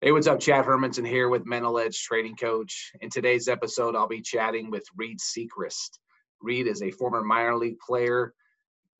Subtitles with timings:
[0.00, 0.38] Hey, what's up?
[0.38, 2.92] Chad Hermanson here with Mental Edge Trading Coach.
[3.00, 5.98] In today's episode, I'll be chatting with Reed Secrist.
[6.40, 8.32] Reed is a former minor league player.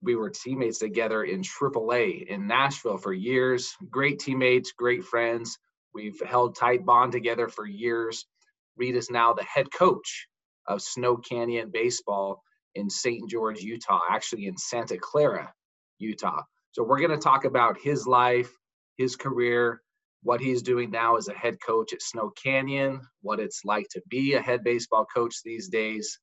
[0.03, 3.77] We were teammates together in AAA in Nashville for years.
[3.89, 5.57] Great teammates, great friends.
[5.95, 8.27] We've held tight bond together for years.
[8.77, 10.27] Reed is now the head coach
[10.67, 12.43] of Snow Canyon Baseball
[12.75, 13.31] in St.
[13.31, 15.55] George, Utah, actually in Santa Clara,
[16.01, 16.43] Utah.
[16.73, 18.51] So we're going to talk about his life,
[18.97, 19.81] his career,
[20.23, 24.03] what he's doing now as a head coach at Snow Canyon, what it's like to
[24.09, 26.19] be a head baseball coach these days.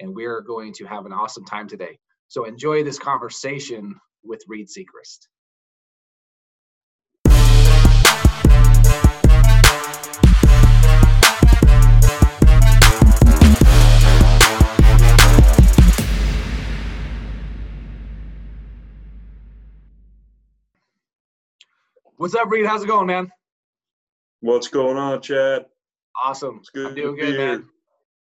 [0.00, 1.98] And we're going to have an awesome time today.
[2.28, 5.28] So enjoy this conversation with Reed Secrist.
[22.18, 22.66] What's up, Reed?
[22.66, 23.30] How's it going, man?
[24.40, 25.66] What's going on, Chad?
[26.22, 26.58] Awesome.
[26.60, 27.48] It's good I'm doing to good, be man.
[27.58, 27.64] here.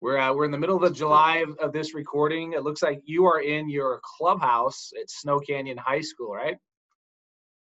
[0.02, 2.54] We're uh, we're in the middle of the July of, of this recording.
[2.54, 6.58] It looks like you are in your clubhouse at Snow Canyon High School, right?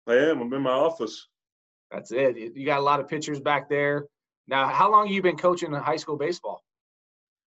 [0.06, 0.41] I am.
[0.41, 1.27] I'm in my office.
[1.91, 2.37] That's it.
[2.37, 4.06] You you got a lot of pictures back there.
[4.47, 6.62] Now, how long have you been coaching high school baseball?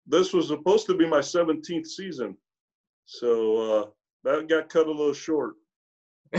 [0.08, 2.38] This was supposed to be my 17th season,
[3.06, 3.86] so uh,
[4.26, 5.54] that got cut a little short.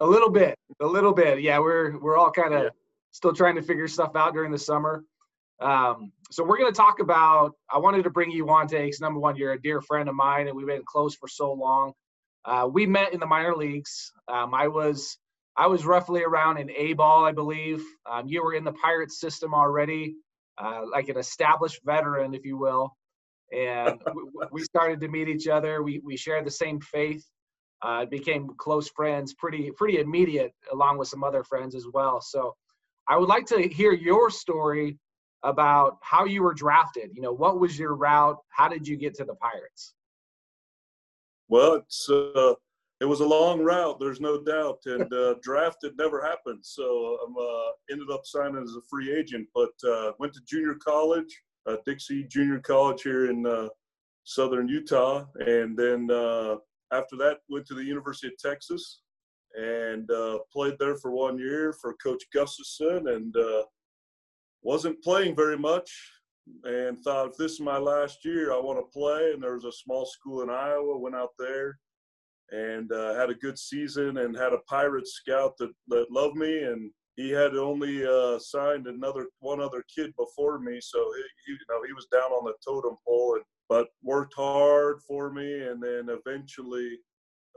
[0.00, 1.40] A little bit, a little bit.
[1.40, 2.68] Yeah, we're we're all kind of Yeah.
[3.12, 5.04] Still trying to figure stuff out during the summer.
[5.60, 7.52] Um, so we're going to talk about.
[7.72, 9.00] I wanted to bring you on takes.
[9.00, 11.92] Number one, you're a dear friend of mine, and we've been close for so long.
[12.44, 14.12] Uh, we met in the minor leagues.
[14.28, 15.18] Um, I was
[15.56, 17.82] I was roughly around in A ball, I believe.
[18.08, 20.14] Um, you were in the Pirates system already,
[20.56, 22.96] uh, like an established veteran, if you will.
[23.52, 25.82] And we, we started to meet each other.
[25.82, 27.24] We we shared the same faith
[27.82, 32.54] uh, became close friends pretty pretty immediate along with some other friends as well so
[33.08, 34.98] i would like to hear your story
[35.44, 39.14] about how you were drafted you know what was your route how did you get
[39.14, 39.94] to the pirates
[41.48, 42.54] well, it's uh,
[43.00, 43.98] it was a long route.
[43.98, 46.60] There's no doubt, and uh, drafted never happened.
[46.62, 50.74] So I'm uh, ended up signing as a free agent, but uh, went to junior
[50.74, 53.68] college, uh, Dixie Junior College here in uh,
[54.24, 56.56] southern Utah, and then uh,
[56.92, 59.00] after that went to the University of Texas
[59.58, 63.64] and uh, played there for one year for Coach Gustafson, and uh,
[64.62, 65.90] wasn't playing very much.
[66.64, 69.32] And thought if this is my last year, I want to play.
[69.32, 70.96] And there was a small school in Iowa.
[70.96, 71.78] Went out there
[72.50, 76.62] and uh, had a good season and had a pirate scout that, that loved me
[76.62, 81.58] and he had only uh, signed another one other kid before me so he, you
[81.68, 85.82] know he was down on the totem pole and but worked hard for me and
[85.82, 86.98] then eventually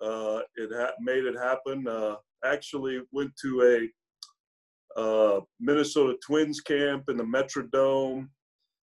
[0.02, 3.90] uh, it ha- made it happen uh, actually went to
[4.98, 8.28] a uh, minnesota twins camp in the metrodome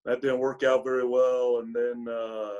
[0.04, 2.52] that didn't work out very well and then uh,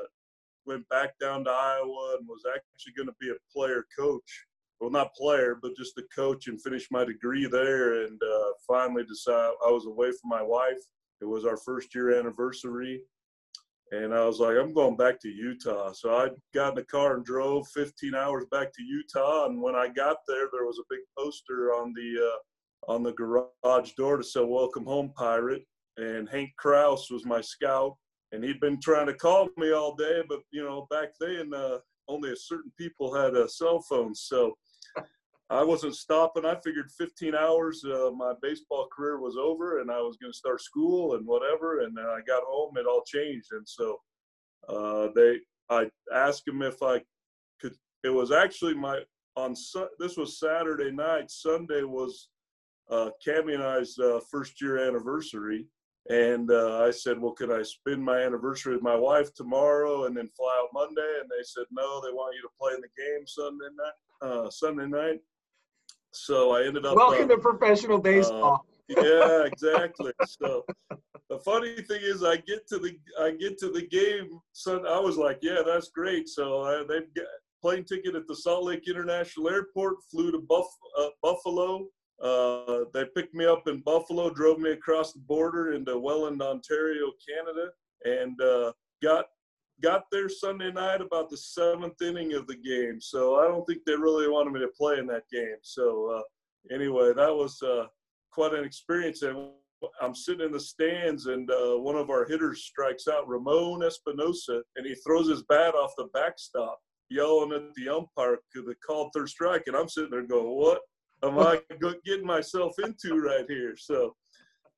[0.68, 4.46] went back down to Iowa and was actually going to be a player coach.
[4.78, 8.04] Well, not player, but just a coach and finish my degree there.
[8.04, 10.78] And uh, finally decided I was away from my wife.
[11.20, 13.02] It was our first year anniversary.
[13.90, 15.92] And I was like, I'm going back to Utah.
[15.92, 19.46] So I got in the car and drove 15 hours back to Utah.
[19.46, 23.12] And when I got there, there was a big poster on the uh, on the
[23.12, 25.64] garage door to say "Welcome home, Pirate."
[25.96, 27.94] And Hank Kraus was my scout
[28.32, 31.78] and he'd been trying to call me all day, but you know, back then uh,
[32.08, 34.54] only a certain people had uh, cell phones, so
[35.50, 36.44] I wasn't stopping.
[36.44, 40.38] I figured 15 hours, uh, my baseball career was over, and I was going to
[40.38, 41.80] start school and whatever.
[41.80, 43.98] And I got home, it all changed, and so
[44.68, 45.38] uh, they,
[45.70, 47.02] I asked him if I
[47.60, 47.74] could.
[48.04, 49.00] It was actually my
[49.36, 49.54] on
[49.98, 51.30] this was Saturday night.
[51.30, 52.28] Sunday was
[52.90, 55.66] uh, Cammy and I's uh, first year anniversary.
[56.10, 60.16] And uh, I said, well, can I spend my anniversary with my wife tomorrow and
[60.16, 61.18] then fly out Monday?
[61.20, 63.92] And they said, no, they want you to play in the game Sunday night.
[64.22, 65.20] Uh, Sunday night.
[66.26, 66.96] So I ended up.
[66.96, 70.12] welcome uh, to professional baseball yeah, exactly.
[70.26, 70.64] So
[71.28, 74.40] the funny thing is, I get to the I get to the game.
[74.52, 76.28] So I was like, yeah, that's great.
[76.28, 77.26] So I, they got
[77.60, 79.96] plane ticket at the Salt Lake International Airport.
[80.10, 80.66] Flew to Buff,
[80.98, 81.86] uh, Buffalo.
[82.22, 87.12] Uh, they picked me up in Buffalo, drove me across the border into Welland, Ontario,
[87.28, 87.70] Canada,
[88.04, 88.72] and uh,
[89.02, 89.26] got
[89.82, 93.00] got there Sunday night about the seventh inning of the game.
[93.00, 95.56] So I don't think they really wanted me to play in that game.
[95.62, 97.86] So uh, anyway, that was uh,
[98.32, 99.22] quite an experience.
[99.22, 99.50] And
[100.00, 104.62] I'm sitting in the stands, and uh, one of our hitters strikes out, Ramon Espinosa,
[104.76, 106.78] and he throws his bat off the backstop,
[107.10, 109.64] yelling at the umpire because they called third strike.
[109.66, 110.80] And I'm sitting there going, "What?
[111.22, 111.60] am I
[112.04, 113.74] getting myself into right here?
[113.76, 114.14] So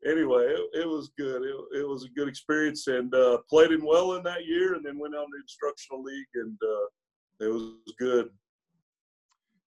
[0.06, 1.42] anyway, it, it was good.
[1.42, 4.84] It, it, was a good experience and uh, played in well in that year, and
[4.84, 8.30] then went on the instructional league, and uh, it was good.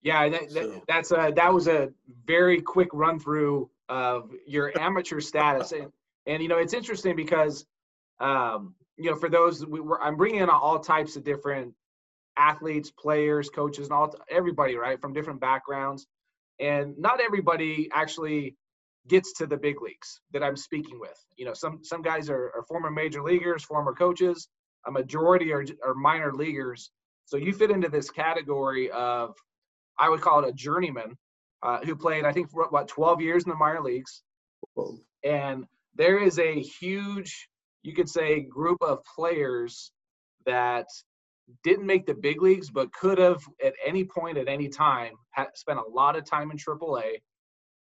[0.02, 0.82] Yeah, that, so.
[0.88, 1.90] that's a that was a
[2.26, 5.92] very quick run through of your amateur status, and
[6.26, 7.66] and you know it's interesting because
[8.20, 11.74] um, you know for those we were, I'm bringing in all types of different
[12.38, 16.06] athletes, players, coaches, and all everybody right from different backgrounds,
[16.60, 18.58] and not everybody actually
[19.08, 21.18] gets to the big leagues that I'm speaking with.
[21.36, 24.48] You know, some some guys are, are former major leaguers, former coaches.
[24.86, 26.92] A majority are, are minor leaguers.
[27.26, 29.34] So you fit into this category of,
[29.98, 31.18] I would call it a journeyman,
[31.62, 34.24] uh, who played I think for, what 12 years in the minor leagues,
[35.24, 35.66] and
[35.96, 37.48] there is a huge,
[37.84, 39.92] you could say, group of players
[40.46, 40.88] that
[41.64, 45.14] didn't make the big leagues, but could have at any point at any time
[45.56, 47.20] spent a lot of time in AAA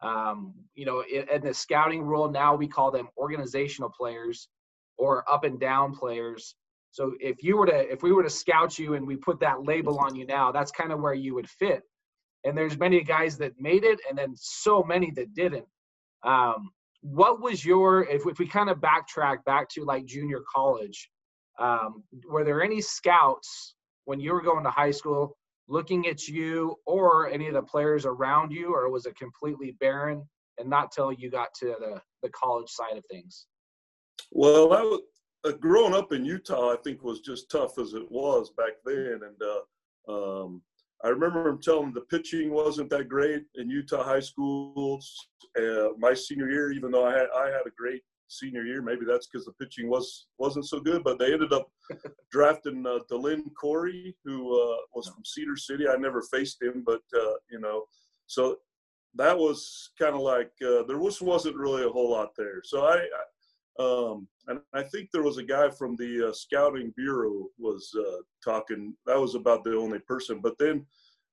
[0.01, 4.47] um, you know, in, in the scouting rule now we call them organizational players
[4.97, 6.55] or up and down players.
[6.91, 9.63] So if you were to if we were to scout you and we put that
[9.63, 11.83] label on you now, that's kind of where you would fit.
[12.43, 15.65] And there's many guys that made it, and then so many that didn't.
[16.23, 16.69] Um,
[17.01, 21.09] what was your if, if we kind of backtrack back to like junior college?
[21.59, 25.35] Um, were there any scouts when you were going to high school
[25.67, 30.27] looking at you or any of the players around you, or was it completely barren
[30.57, 33.47] and not till you got to the, the college side of things?
[34.31, 35.01] Well, I was,
[35.43, 39.21] uh, growing up in Utah, I think was just tough as it was back then.
[39.23, 40.61] And uh, um,
[41.03, 45.27] I remember him telling the pitching wasn't that great in Utah high schools.
[45.57, 48.81] Uh, my senior year, even though I had I had a great senior year.
[48.81, 51.67] Maybe that's because the pitching was wasn't so good, but they ended up
[52.31, 55.87] drafting uh, Delin Corey, who uh, was from Cedar City.
[55.87, 57.85] I never faced him, but uh, you know,
[58.27, 58.57] so
[59.15, 62.61] that was kind of like uh, there was wasn't really a whole lot there.
[62.63, 63.23] So I, I
[63.79, 68.21] um, and I think there was a guy from the uh, scouting bureau was uh,
[68.43, 68.95] talking.
[69.05, 70.39] That was about the only person.
[70.41, 70.85] But then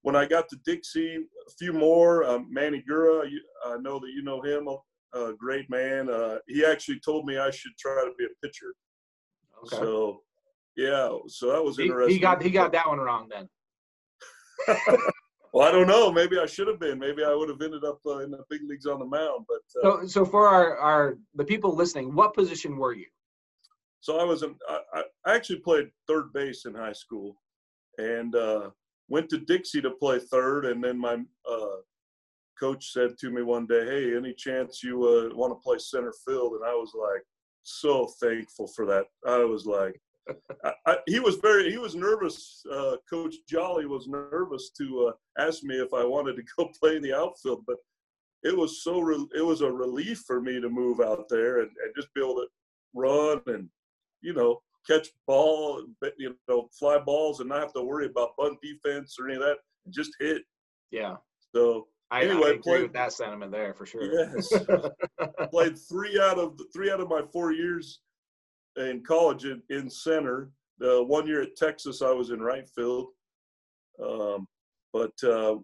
[0.03, 2.25] when I got to Dixie, a few more.
[2.25, 3.27] Um, Manny Gura,
[3.67, 4.69] I know that you know him
[5.15, 6.11] a great man.
[6.11, 8.75] Uh, he actually told me I should try to be a pitcher.
[9.65, 9.77] Okay.
[9.77, 10.21] So,
[10.77, 12.15] yeah, so that was he, interesting.
[12.15, 13.49] He got he got that one wrong then.
[15.53, 16.11] well, I don't know.
[16.13, 16.99] Maybe I should have been.
[16.99, 19.47] Maybe I would have ended up uh, in the big leagues on the mound.
[19.49, 23.07] But uh, so, so for our our the people listening, what position were you?
[24.01, 27.37] So I was an, I, I actually played third base in high school,
[27.99, 28.71] and uh,
[29.09, 31.15] went to Dixie to play third, and then my
[31.51, 31.77] uh,
[32.59, 36.13] coach said to me one day, "Hey, any chance you uh, want to play center
[36.27, 37.23] field?" And I was like,
[37.65, 39.07] so thankful for that.
[39.27, 40.01] I was like,
[40.65, 42.63] I, I, he was very he was nervous.
[42.71, 46.97] Uh, coach Jolly was nervous to uh, ask me if I wanted to go play
[46.97, 47.77] in the outfield, but
[48.43, 51.71] it was so re- it was a relief for me to move out there and,
[51.85, 52.47] and just be able to
[52.95, 53.69] run and
[54.23, 55.83] you know catch ball,
[56.19, 59.41] you know, fly balls, and not have to worry about bunt defense or any of
[59.41, 59.57] that.
[59.85, 60.43] And just hit.
[60.91, 61.17] Yeah.
[61.55, 64.05] So I, anyway, I agree played, with that sentiment there for sure.
[64.05, 64.53] Yes,
[65.51, 68.01] played three out of the, three out of my four years
[68.77, 70.51] in college in, in center.
[70.79, 73.09] The one year at Texas, I was in right field,
[74.03, 74.47] um,
[74.93, 75.57] but uh,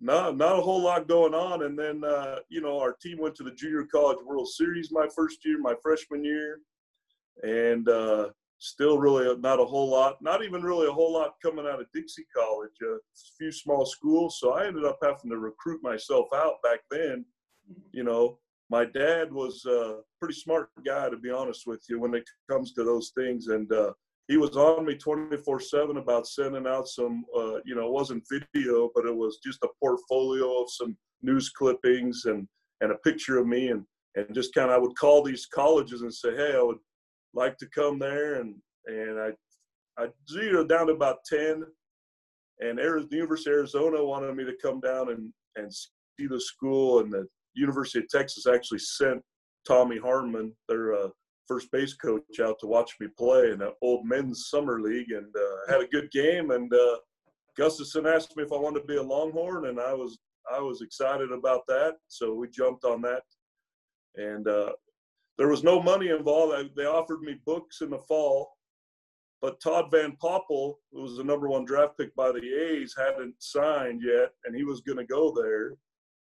[0.00, 1.64] not not a whole lot going on.
[1.64, 5.08] And then uh, you know our team went to the Junior College World Series my
[5.14, 6.60] first year, my freshman year,
[7.42, 8.28] and uh,
[8.58, 11.86] still really not a whole lot, not even really a whole lot coming out of
[11.94, 12.96] Dixie College, a
[13.38, 14.38] few small schools.
[14.40, 17.24] So I ended up having to recruit myself out back then.
[17.92, 18.38] You know,
[18.70, 22.72] my dad was a pretty smart guy, to be honest with you, when it comes
[22.72, 23.46] to those things.
[23.48, 23.92] And uh,
[24.26, 28.24] he was on me 24 7 about sending out some, uh, you know, it wasn't
[28.30, 32.46] video, but it was just a portfolio of some news clippings and,
[32.80, 33.68] and a picture of me.
[33.68, 33.84] And,
[34.16, 36.78] and just kind of, I would call these colleges and say, hey, I would
[37.34, 38.54] like to come there, and
[38.86, 39.30] and I
[40.02, 41.64] I zeroed down to about ten,
[42.60, 46.40] and Arizona, the University of Arizona wanted me to come down and and see the
[46.40, 49.22] school, and the University of Texas actually sent
[49.66, 51.08] Tommy Harmon, their uh,
[51.46, 55.34] first base coach, out to watch me play in an old men's summer league, and
[55.36, 56.50] uh, had a good game.
[56.50, 56.96] And uh,
[57.56, 60.18] Gustafson asked me if I wanted to be a Longhorn, and I was
[60.50, 63.22] I was excited about that, so we jumped on that.
[64.14, 64.72] And uh,
[65.38, 66.70] there was no money involved.
[66.76, 68.50] They offered me books in the fall,
[69.40, 73.34] but Todd Van Poppel, who was the number one draft pick by the A's, hadn't
[73.38, 75.74] signed yet, and he was going to go there.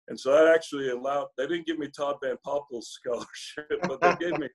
[0.09, 1.27] And so that actually allowed.
[1.37, 4.49] They didn't give me Todd Van Poppel's scholarship, but they gave me.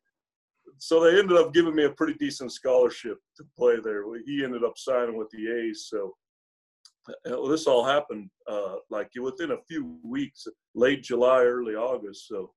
[0.79, 4.03] So they ended up giving me a pretty decent scholarship to play there.
[4.27, 6.15] He ended up signing with the A's, so
[7.27, 12.29] well, this all happened uh, like within a few weeks, late July, early August.
[12.29, 12.53] So,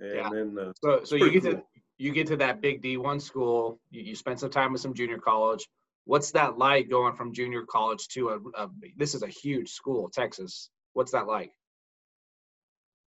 [0.00, 0.30] and Yeah.
[0.30, 1.62] then uh, So so you get to
[1.98, 3.80] you get to that big D one school.
[3.90, 5.66] You, you spend some time with some junior college.
[6.06, 10.10] What's that like going from junior college to a, a this is a huge school,
[10.12, 10.70] Texas.
[10.92, 11.52] What's that like?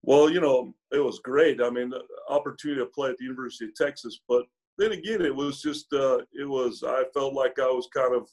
[0.02, 1.60] Well, you know, it was great.
[1.60, 4.44] I mean, the opportunity to play at the University of Texas, but
[4.78, 8.28] then again, it was just, uh, it was, I felt like I was kind of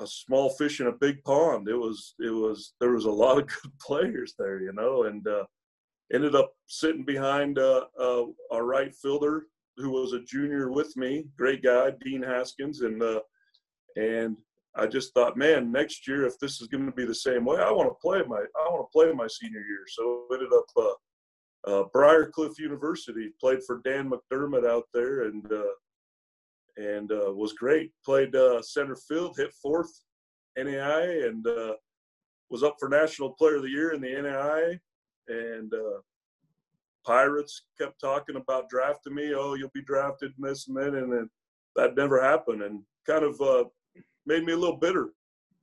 [0.00, 1.68] a small fish in a big pond.
[1.68, 5.26] It was, it was, there was a lot of good players there, you know, and
[5.26, 5.44] uh,
[6.12, 11.24] ended up sitting behind uh, uh, a right fielder who was a junior with me,
[11.36, 13.20] great guy, Dean Haskins, and uh,
[13.96, 14.36] and
[14.76, 17.58] I just thought, man, next year if this is going to be the same way,
[17.58, 19.84] I want to play my I want to play my senior year.
[19.88, 25.50] So ended up uh, uh, Briar Cliff University, played for Dan McDermott out there, and
[25.52, 25.74] uh,
[26.76, 27.92] and uh, was great.
[28.04, 29.90] Played center field, hit fourth
[30.56, 31.46] NAI, and
[32.50, 34.80] was up for National Player of the Year in the NAI.
[35.30, 36.00] And uh,
[37.06, 39.32] Pirates kept talking about drafting me.
[39.34, 41.30] Oh, you'll be drafted and this and that, and then
[41.76, 43.64] that never happened, and kind of uh,
[44.26, 45.10] made me a little bitter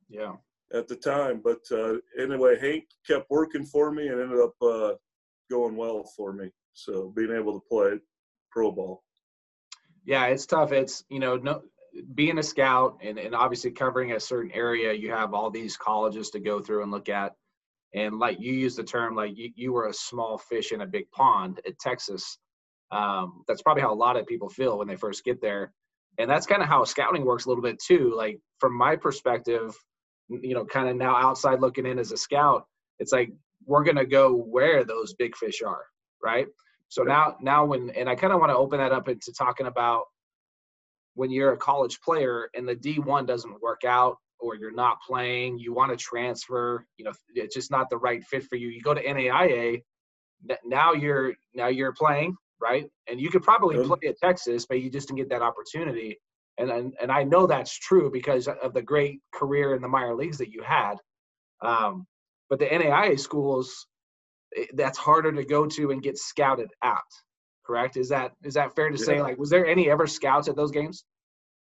[0.09, 0.35] Yeah.
[0.73, 1.41] at the time.
[1.43, 4.93] But uh, anyway, Hank kept working for me and ended up uh,
[5.49, 6.49] going well for me.
[6.73, 7.99] So being able to play
[8.51, 9.03] pro ball.
[10.05, 10.71] Yeah, it's tough.
[10.71, 11.61] It's you know, no
[12.15, 16.29] being a scout and, and obviously covering a certain area, you have all these colleges
[16.29, 17.33] to go through and look at.
[17.97, 20.85] And like you use the term, like you, you were a small fish in a
[20.85, 22.37] big pond at Texas.
[22.91, 25.73] Um, that's probably how a lot of people feel when they first get there.
[26.19, 28.13] And that's kind of how scouting works a little bit too.
[28.15, 29.75] Like from my perspective,
[30.29, 32.65] you know, kind of now outside looking in as a scout,
[32.99, 33.31] it's like
[33.65, 35.83] we're gonna go where those big fish are,
[36.23, 36.45] right?
[36.89, 39.65] So now, now when, and I kind of want to open that up into talking
[39.65, 40.03] about
[41.15, 45.57] when you're a college player and the D1 doesn't work out or you're not playing,
[45.59, 48.69] you want to transfer, you know, it's just not the right fit for you.
[48.69, 49.81] You go to NAIA,
[50.65, 52.85] now you're now you're playing, right?
[53.09, 56.19] And you could probably play at Texas, but you just didn't get that opportunity.
[56.59, 60.15] And, and and I know that's true because of the great career in the minor
[60.15, 60.95] leagues that you had.
[61.61, 62.05] Um,
[62.49, 63.87] but the NAIA schools,
[64.51, 67.01] it- that's harder to go to and get scouted at.
[67.65, 67.97] Correct?
[67.97, 69.15] Is that is that fair to say?
[69.23, 71.03] Like, was there any ever scouts at those games?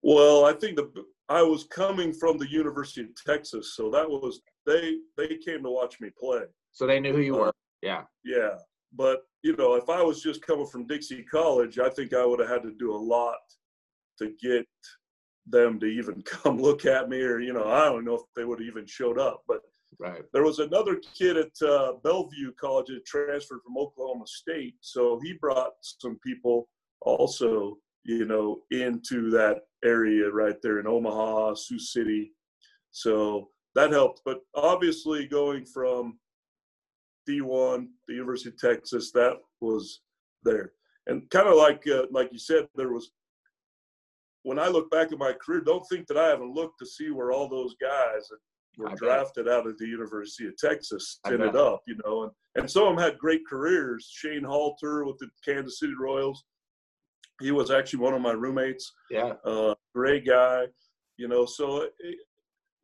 [0.02, 0.90] Well, I think the
[1.38, 4.84] I was coming from the University of Texas, so that was they
[5.16, 6.42] they came to watch me play.
[6.72, 7.52] So they knew who you Uh, were.
[7.80, 8.02] Yeah.
[8.24, 8.54] Yeah,
[8.92, 12.40] but you know, if I was just coming from Dixie College, I think I would
[12.40, 13.40] have had to do a lot
[14.18, 14.66] to get
[15.46, 18.44] them to even come look at me, or you know, I don't know if they
[18.44, 19.42] would have even showed up.
[19.48, 19.60] But
[19.98, 20.22] Right.
[20.32, 25.34] there was another kid at uh, Bellevue College that transferred from Oklahoma State, so he
[25.34, 26.68] brought some people
[27.02, 32.32] also, you know, into that area right there in Omaha, Sioux City.
[32.90, 34.22] So that helped.
[34.24, 36.18] But obviously, going from
[37.28, 40.00] D1, the University of Texas, that was
[40.42, 40.72] there.
[41.06, 43.10] And kind of like uh, like you said, there was.
[44.44, 47.10] When I look back at my career, don't think that I haven't looked to see
[47.10, 48.38] where all those guys that
[48.76, 48.98] I were bet.
[48.98, 52.96] drafted out of the University of Texas ended up, you know, and, and some of
[52.96, 54.10] them had great careers.
[54.12, 56.42] Shane Halter with the Kansas City Royals,
[57.42, 59.34] he was actually one of my roommates Yeah.
[59.44, 60.66] uh, great guy,
[61.16, 61.44] you know.
[61.44, 61.88] So,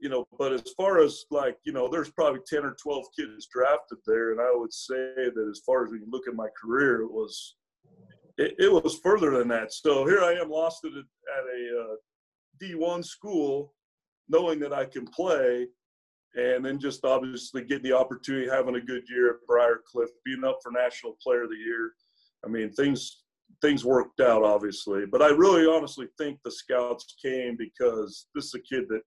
[0.00, 3.48] you know, but as far as like, you know, there's probably 10 or 12 kids
[3.52, 4.32] drafted there.
[4.32, 7.10] And I would say that as far as when you look at my career, it
[7.10, 7.56] was,
[8.36, 9.72] it, it was further than that.
[9.72, 11.96] So here I am lost at a, at a uh,
[12.62, 13.74] D1 school,
[14.28, 15.66] knowing that I can play.
[16.36, 20.44] And then just obviously getting the opportunity, having a good year at Briar Cliff, being
[20.44, 21.92] up for National Player of the Year.
[22.44, 23.24] I mean, things
[23.60, 28.54] things worked out obviously but i really honestly think the scouts came because this is
[28.54, 29.00] a kid that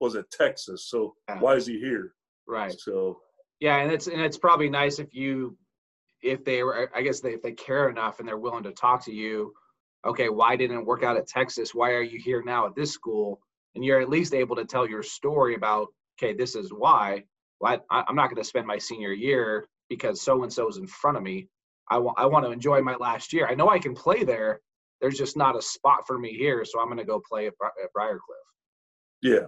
[0.00, 1.40] was at texas so Yeah.
[1.40, 2.14] why is he here
[2.46, 2.72] Right.
[2.78, 3.20] so
[3.60, 5.56] Yeah, and it's and it's probably nice if you,
[6.22, 9.04] if they were, I guess they, if they care enough and they're willing to talk
[9.04, 9.52] to you.
[10.06, 11.74] Okay, why didn't it work out at Texas?
[11.74, 13.40] Why are you here now at this school?
[13.74, 17.24] And you're at least able to tell your story about, okay, this is why.
[17.60, 20.78] Well, I, I'm not going to spend my senior year because so and so is
[20.78, 21.48] in front of me.
[21.90, 23.46] I want I want to enjoy my last year.
[23.48, 24.60] I know I can play there.
[25.00, 27.56] There's just not a spot for me here, so I'm going to go play at,
[27.58, 28.38] Bri- at Briar Cliff.
[29.22, 29.46] yeah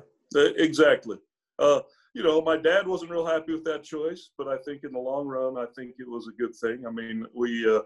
[0.58, 1.16] exactly
[1.58, 1.80] uh,
[2.14, 4.98] you know my dad wasn't real happy with that choice but i think in the
[4.98, 7.82] long run i think it was a good thing i mean we uh,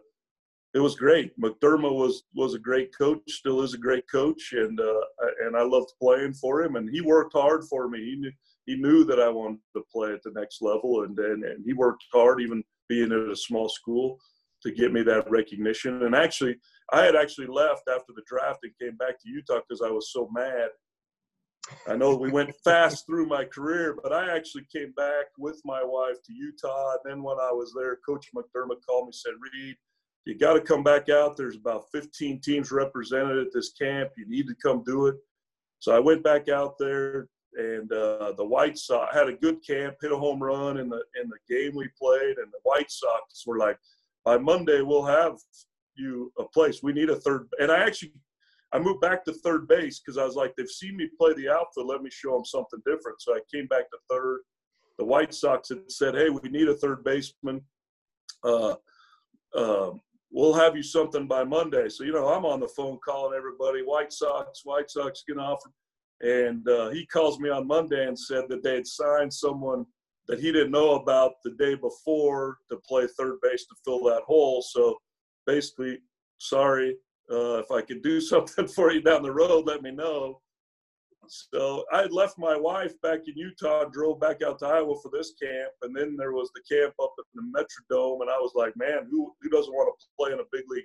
[0.75, 4.79] it was great mcdermott was was a great coach still is a great coach and
[4.81, 5.01] uh,
[5.45, 8.33] and i loved playing for him and he worked hard for me he knew
[8.67, 11.73] he knew that i wanted to play at the next level and and, and he
[11.73, 14.19] worked hard even being at a small school
[14.65, 16.57] to get me that recognition and actually
[16.93, 20.13] i had actually left after the draft and came back to utah because i was
[20.13, 20.69] so mad
[21.89, 25.83] I know we went fast through my career, but I actually came back with my
[25.83, 26.93] wife to Utah.
[26.93, 29.77] And then when I was there, Coach McDermott called me and said, Reed,
[30.25, 31.37] you got to come back out.
[31.37, 34.11] There's about 15 teams represented at this camp.
[34.17, 35.17] You need to come do it.
[35.81, 39.97] So I went back out there, and uh, the White Sox had a good camp,
[40.01, 43.45] hit a home run in the in the game we played, and the White Sox
[43.47, 43.77] were like,
[44.25, 45.37] by Monday we'll have
[45.97, 46.83] you a place.
[46.83, 47.49] We need a third.
[47.59, 48.13] And I actually
[48.73, 51.49] I moved back to third base because I was like, they've seen me play the
[51.49, 51.87] outfield.
[51.87, 53.21] Let me show them something different.
[53.21, 54.41] So I came back to third.
[54.99, 57.61] The White Sox had said, hey, we need a third baseman.
[58.43, 58.75] Uh,
[59.55, 59.91] uh,
[60.33, 61.89] we'll have you something by Monday.
[61.89, 65.71] So, you know, I'm on the phone calling everybody, White Sox, White Sox can offer.
[66.21, 69.87] And uh, he calls me on Monday and said that they had signed someone
[70.29, 74.23] that he didn't know about the day before to play third base to fill that
[74.27, 74.63] hole.
[74.63, 74.97] So
[75.47, 75.99] basically,
[76.39, 76.97] sorry,
[77.31, 80.41] uh, if I could do something for you down the road, let me know.
[81.27, 85.33] So I left my wife back in Utah, drove back out to Iowa for this
[85.43, 88.77] camp, and then there was the camp up at the Metrodome, and I was like,
[88.77, 90.85] man, who who doesn't want to play in a big league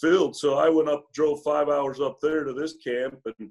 [0.00, 0.36] field?
[0.36, 3.50] So I went up, drove five hours up there to this camp, and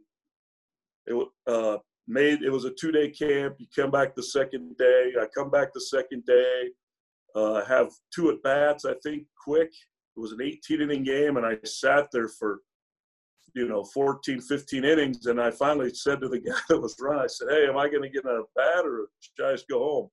[1.05, 3.55] it uh, made it was a two day camp.
[3.59, 5.13] You come back the second day.
[5.19, 6.69] I come back the second day,
[7.35, 9.71] uh, have two at bats, I think, quick,
[10.15, 12.59] it was an 18 inning game, and I sat there for,
[13.55, 15.25] you know, 14, 15 innings.
[15.25, 17.89] And I finally said to the guy that was running, I said, Hey, am I
[17.89, 20.09] going to get a bat or should I just go home?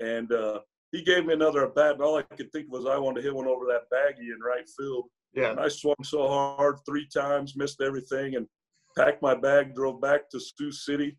[0.00, 0.60] And uh,
[0.92, 3.34] he gave me another bat, and all I could think was I wanted to hit
[3.34, 5.04] one over that baggy in right field.
[5.34, 5.50] Yeah.
[5.50, 8.46] And I swung so hard three times, missed everything, and
[8.96, 11.16] packed my bag, drove back to Sioux City,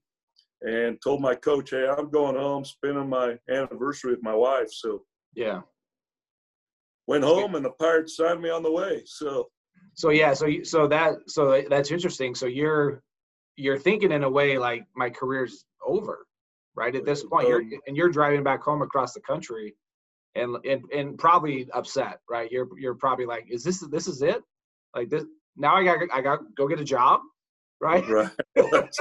[0.61, 5.03] and told my coach, "Hey, I'm going home, spending my anniversary with my wife." So
[5.35, 5.61] yeah,
[7.07, 9.03] went home and the Pirates signed me on the way.
[9.05, 9.49] So,
[9.95, 12.35] so yeah, so so that so that's interesting.
[12.35, 13.01] So you're
[13.55, 16.25] you're thinking in a way like my career's over,
[16.75, 16.95] right?
[16.95, 19.75] At this point, you're and you're driving back home across the country,
[20.35, 22.51] and and and probably upset, right?
[22.51, 24.41] You're you're probably like, is this this is it?
[24.95, 25.25] Like this
[25.57, 25.75] now?
[25.75, 27.21] I got I got go get a job
[27.83, 28.07] right?
[28.07, 28.29] Right.
[28.71, 28.99] that's,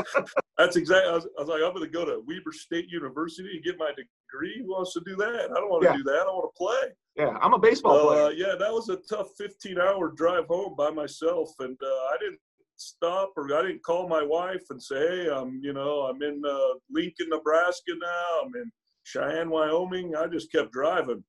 [0.58, 1.10] that's, exactly.
[1.10, 3.78] I was, I was, like, I'm going to go to Weber State University and get
[3.78, 4.62] my degree.
[4.62, 5.50] Who wants to do that?
[5.50, 5.96] I don't want to yeah.
[5.96, 6.26] do that.
[6.26, 6.94] I want to play.
[7.16, 8.32] Yeah, I'm a baseball uh, player.
[8.32, 12.40] Yeah, that was a tough 15 hour drive home by myself, and uh, I didn't
[12.76, 16.42] stop or I didn't call my wife and say, hey, I'm you know I'm in
[16.48, 18.42] uh, Lincoln, Nebraska now.
[18.44, 18.70] I'm in
[19.04, 20.16] Cheyenne, Wyoming.
[20.16, 21.22] I just kept driving,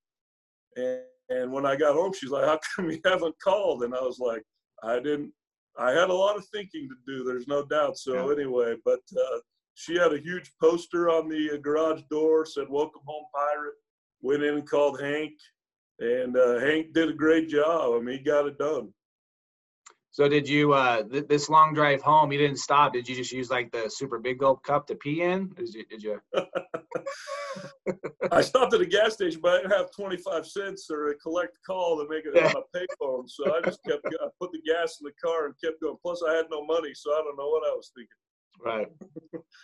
[0.76, 3.84] and, and when I got home, she's like, how come you haven't called?
[3.84, 4.44] And I was like,
[4.84, 5.34] I didn't
[5.78, 7.24] I had a lot of thinking to do.
[7.24, 7.98] There's no doubt.
[7.98, 8.36] So yeah.
[8.36, 9.40] anyway, but uh,
[9.76, 13.76] she had a huge poster on the uh, garage door said "Welcome home, Pirate."
[14.22, 15.34] Went in and called Hank,
[16.00, 17.94] and uh, Hank did a great job.
[17.94, 18.94] I mean, he got it done.
[20.13, 22.32] So did you uh th- this long drive home?
[22.32, 22.93] You didn't stop.
[22.93, 25.49] Did you just use like the super big gulp cup to pee in?
[25.56, 25.86] Did you?
[25.89, 26.21] Did you...
[28.32, 31.15] I stopped at a gas station, but I didn't have twenty five cents or a
[31.15, 33.28] collect call to make it on a payphone.
[33.28, 35.97] So I just kept I put the gas in the car and kept going.
[36.04, 38.10] Plus, I had no money, so I don't know what I was thinking.
[38.63, 38.88] Right.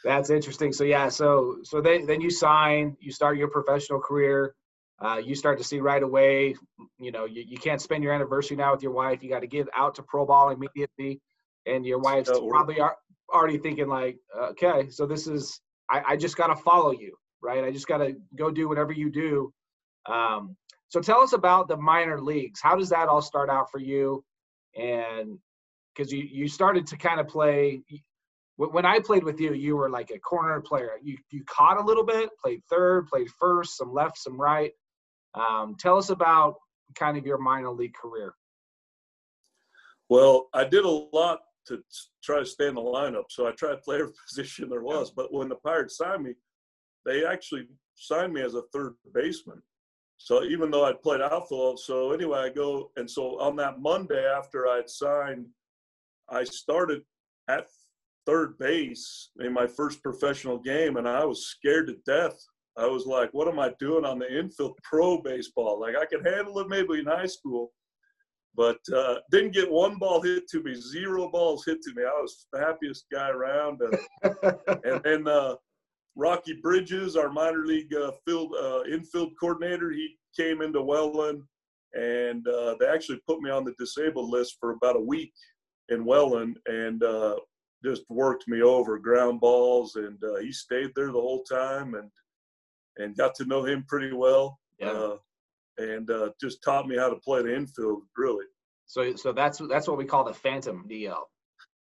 [0.03, 0.73] That's interesting.
[0.73, 1.09] So yeah.
[1.09, 2.97] So so then then you sign.
[2.99, 4.55] You start your professional career
[5.01, 6.55] uh, you start to see right away,
[6.99, 9.23] you know, you, you can't spend your anniversary now with your wife.
[9.23, 11.21] You got to get out to pro ball immediately.
[11.65, 12.97] And your wife's probably are
[13.33, 17.63] already thinking like, okay, so this is, I, I just got to follow you, right?
[17.63, 19.53] I just got to go do whatever you do.
[20.07, 20.55] Um,
[20.87, 22.59] so tell us about the minor leagues.
[22.61, 24.23] How does that all start out for you?
[24.75, 25.37] And
[25.95, 27.81] because you, you started to kind of play,
[28.57, 30.91] when I played with you, you were like a corner player.
[31.01, 34.71] You, you caught a little bit, played third, played first, some left, some right.
[35.35, 36.55] Um, tell us about
[36.95, 38.33] kind of your minor league career.
[40.09, 41.83] Well, I did a lot to
[42.23, 45.11] try to stay in the lineup, so I tried to play every position there was.
[45.11, 46.33] But when the Pirates signed me,
[47.05, 49.61] they actually signed me as a third baseman.
[50.17, 54.25] So even though I'd played outfield, so anyway, I go and so on that Monday
[54.25, 55.45] after I'd signed,
[56.29, 57.03] I started
[57.47, 57.67] at
[58.25, 62.37] third base in my first professional game, and I was scared to death
[62.79, 65.81] I was like, what am I doing on the infield pro baseball?
[65.81, 67.71] Like I could handle it maybe in high school,
[68.55, 72.03] but uh, didn't get one ball hit to me, zero balls hit to me.
[72.03, 73.81] I was the happiest guy around.
[73.81, 74.35] And,
[74.85, 75.55] and then uh,
[76.15, 81.43] Rocky Bridges, our minor league uh, field uh, infield coordinator, he came into Welland,
[81.93, 85.33] and uh, they actually put me on the disabled list for about a week
[85.89, 87.35] in Welland, and uh,
[87.83, 92.09] just worked me over ground balls, and he stayed there the whole time, and
[92.99, 94.59] and got to know him pretty well.
[94.79, 94.91] Yeah.
[94.91, 95.15] Uh,
[95.77, 98.45] and uh, just taught me how to play the infield, really.
[98.85, 101.15] So, so that's that's what we call the phantom DL,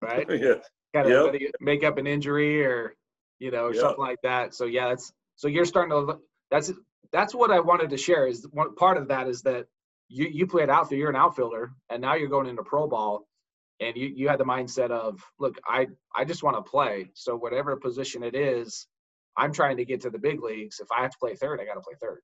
[0.02, 0.26] right?
[0.30, 0.56] yeah.
[0.96, 1.52] kind of yep.
[1.60, 2.96] make up an injury or
[3.40, 3.82] you know or yep.
[3.82, 4.54] something like that.
[4.54, 6.72] So yeah, that's so you're starting to look, that's
[7.12, 9.66] that's what I wanted to share is one part of that is that
[10.10, 13.28] you you played outfield, you're an outfielder, and now you're going into pro ball,
[13.80, 17.10] and you you had the mindset of look, I I just want to play.
[17.16, 18.88] So whatever position it is,
[19.38, 20.80] I'm trying to get to the big leagues.
[20.80, 22.22] If I have to play third, I got to play third.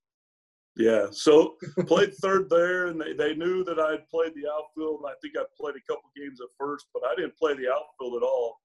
[0.76, 1.56] Yeah, so
[1.88, 5.02] played third there, and they, they knew that I had played the outfield.
[5.02, 7.72] And I think I played a couple games at first, but I didn't play the
[7.72, 8.58] outfield at all.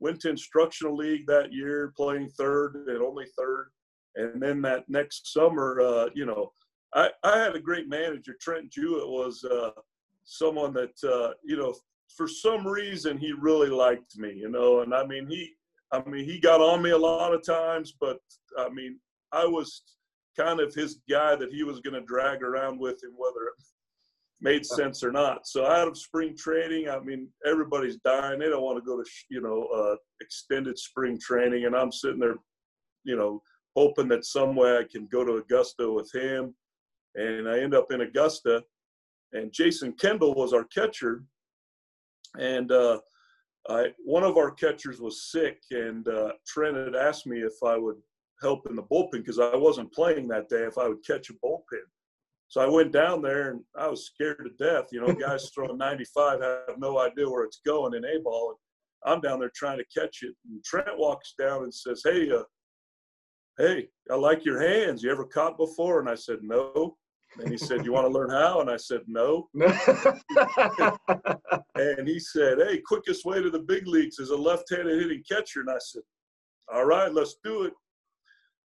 [0.00, 3.70] Went to instructional league that year, playing third and only third.
[4.14, 6.52] And then that next summer, uh, you know,
[6.94, 8.36] I, I had a great manager.
[8.40, 9.70] Trent Jewett was uh,
[10.24, 11.74] someone that, uh, you know,
[12.16, 14.80] for some reason he really liked me, you know.
[14.80, 15.52] And I mean, he,
[15.92, 18.18] I mean, he got on me a lot of times, but
[18.58, 18.98] I mean,
[19.32, 19.82] I was
[20.38, 23.64] kind of his guy that he was going to drag around with him, whether it
[24.40, 25.46] made sense or not.
[25.46, 28.38] So out of spring training, I mean, everybody's dying.
[28.38, 31.64] They don't want to go to, you know, uh, extended spring training.
[31.64, 32.36] And I'm sitting there,
[33.04, 33.42] you know,
[33.76, 36.54] hoping that some way I can go to Augusta with him.
[37.14, 38.62] And I end up in Augusta.
[39.32, 41.24] And Jason Kendall was our catcher.
[42.38, 43.00] And uh,
[43.68, 45.62] I, one of our catchers was sick.
[45.70, 47.96] And uh, Trent had asked me if I would
[48.40, 51.34] help in the bullpen because I wasn't playing that day if I would catch a
[51.34, 51.84] bullpen.
[52.48, 54.86] So I went down there and I was scared to death.
[54.90, 58.56] You know, guys throwing 95 have no idea where it's going in A ball.
[59.04, 60.34] And I'm down there trying to catch it.
[60.48, 62.44] And Trent walks down and says, Hey, uh,
[63.58, 65.02] hey, I like your hands.
[65.02, 66.00] You ever caught before?
[66.00, 66.96] And I said, No.
[67.36, 68.60] And he said, You want to learn how?
[68.60, 69.48] And I said, No.
[71.74, 75.22] and he said, Hey, quickest way to the big leagues is a left handed hitting
[75.30, 75.60] catcher.
[75.60, 76.02] And I said,
[76.72, 77.72] All right, let's do it.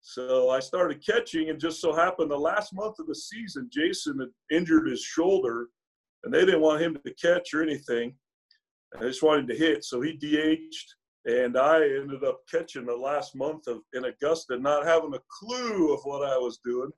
[0.02, 4.19] So I started catching, and just so happened the last month of the season, Jason
[4.19, 5.67] had injured his shoulder,
[6.24, 8.15] and they didn't want him to catch or anything.
[8.98, 10.95] I just wanted to hit, so he DH'd,
[11.26, 15.93] and I ended up catching the last month of in Augusta, not having a clue
[15.93, 16.91] of what I was doing.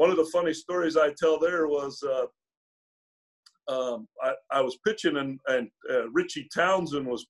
[0.00, 2.26] One of the funny stories I tell there was uh,
[3.72, 7.26] um, I, I, was pitching, and, and uh, Richie Townsend was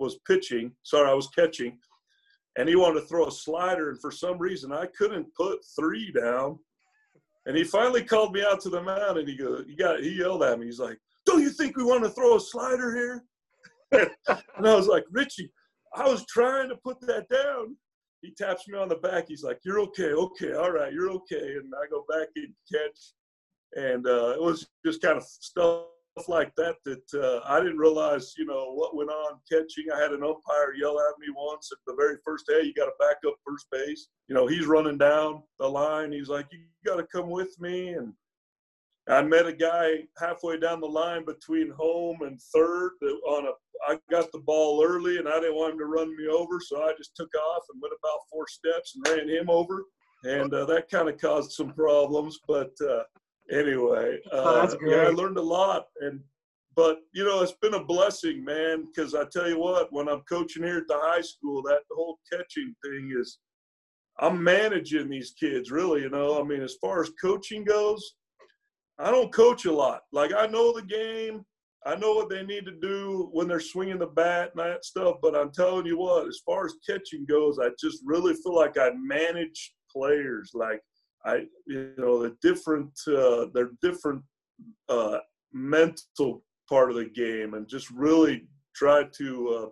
[0.00, 0.72] was pitching.
[0.82, 1.78] Sorry, I was catching
[2.58, 6.10] and he wanted to throw a slider, and for some reason I couldn't put three
[6.12, 6.58] down.
[7.46, 10.10] And he finally called me out to the mound, and he goes, "He got," he
[10.10, 10.66] yelled at me.
[10.66, 13.24] He's like, "Don't you think we want to throw a slider here?"
[14.26, 15.50] and I was like, "Richie,
[15.94, 17.76] I was trying to put that down."
[18.22, 19.26] He taps me on the back.
[19.28, 23.12] He's like, "You're okay, okay, all right, you're okay." And I go back and catch,
[23.76, 25.84] and uh, it was just kind of stuff
[26.26, 29.84] like that that uh, I didn't realize, you know, what went on catching.
[29.94, 32.86] I had an umpire yell at me once at the very first day, you got
[32.86, 34.08] to back up first base.
[34.26, 36.10] You know, he's running down the line.
[36.10, 37.90] He's like, you got to come with me.
[37.90, 38.14] And
[39.08, 42.92] I met a guy halfway down the line between home and third
[43.26, 43.52] on a
[43.86, 46.82] I got the ball early and I didn't want him to run me over, so
[46.82, 49.84] I just took off and went about four steps and ran him over,
[50.24, 52.38] and uh, that kind of caused some problems.
[52.46, 53.02] But uh,
[53.50, 56.20] anyway, oh, uh, yeah, I learned a lot, and
[56.74, 58.86] but you know it's been a blessing, man.
[58.86, 62.18] Because I tell you what, when I'm coaching here at the high school, that whole
[62.32, 63.38] catching thing is,
[64.20, 65.70] I'm managing these kids.
[65.70, 68.14] Really, you know, I mean, as far as coaching goes,
[68.98, 70.02] I don't coach a lot.
[70.12, 71.44] Like I know the game.
[71.86, 75.16] I know what they need to do when they're swinging the bat and that stuff,
[75.22, 78.76] but I'm telling you what, as far as catching goes, I just really feel like
[78.76, 80.50] I manage players.
[80.54, 80.80] Like
[81.24, 84.22] I, you know, the different, uh, they're different
[84.88, 85.18] uh,
[85.52, 89.68] mental part of the game, and just really try to uh,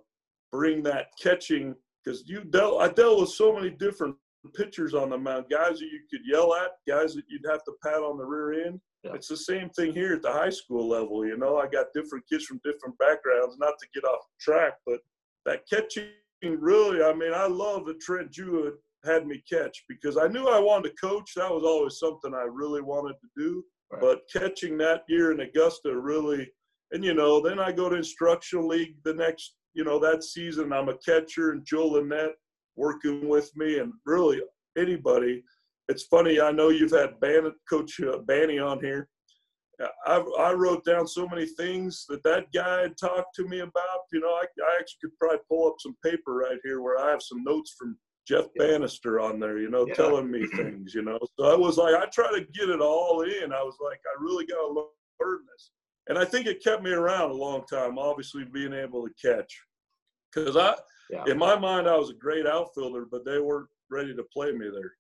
[0.53, 2.81] bring that catching because you dealt.
[2.81, 4.17] I dealt with so many different
[4.55, 7.73] pitchers on the mound, guys that you could yell at, guys that you'd have to
[7.83, 8.81] pat on the rear end.
[9.07, 9.15] Yeah.
[9.15, 11.25] It's the same thing here at the high school level.
[11.25, 13.57] You know, I got different kids from different backgrounds.
[13.59, 14.99] Not to get off track, but
[15.45, 16.11] that catching
[16.43, 20.59] really, I mean, I love that Trent Jewett had me catch because I knew I
[20.59, 21.33] wanted to coach.
[21.37, 23.65] That was always something I really wanted to do.
[23.93, 24.01] Right.
[24.01, 26.51] But catching that year in Augusta really,
[26.91, 30.73] and you know, then I go to instructional league the next, you know, that season.
[30.73, 32.35] I'm a catcher and Joe Lynette
[32.75, 34.41] working with me, and really
[34.77, 35.43] anybody.
[35.97, 36.43] It's funny.
[36.43, 39.09] I know you've had Ban- Coach uh, Banny on here.
[40.05, 44.01] I, I wrote down so many things that that guy had talked to me about.
[44.13, 47.11] You know, I, I actually could probably pull up some paper right here where I
[47.11, 47.97] have some notes from
[48.29, 48.67] Jeff yeah.
[48.67, 49.95] Banister on there, you know, yeah.
[49.95, 51.19] telling me things, you know.
[51.41, 53.51] So I was like, I try to get it all in.
[53.51, 54.89] I was like, I really got to
[55.23, 55.71] learn this.
[56.11, 59.59] And I think it kept me around a long time, obviously being able to catch.
[60.31, 60.75] Because I,
[61.09, 61.25] yeah.
[61.27, 64.69] in my mind, I was a great outfielder, but they weren't ready to play me
[64.71, 64.93] there.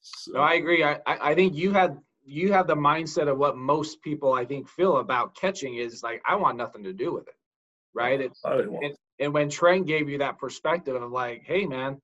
[0.00, 0.32] So.
[0.32, 0.84] No, I agree.
[0.84, 4.68] I, I think you had you have the mindset of what most people I think
[4.68, 7.34] feel about catching is like I want nothing to do with it,
[7.94, 8.20] right?
[8.20, 8.40] It's,
[8.82, 12.00] it's And when Trent gave you that perspective of like, hey man,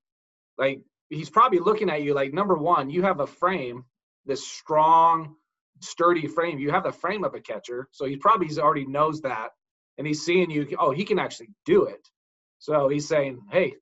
[0.59, 0.81] like
[1.11, 3.85] he's probably looking at you like number one, you have a frame,
[4.27, 5.37] this strong,
[5.81, 6.59] sturdy frame.
[6.59, 9.51] You have the frame of a catcher, so he probably already knows that,
[9.99, 10.67] and he's seeing you.
[10.79, 12.09] Oh, he can actually do it.
[12.59, 13.75] So he's saying, hey,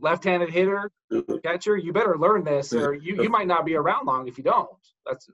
[0.00, 1.36] left-handed hitter, mm-hmm.
[1.44, 4.44] catcher, you better learn this, or you, you might not be around long if you
[4.44, 4.68] don't.
[5.06, 5.28] That's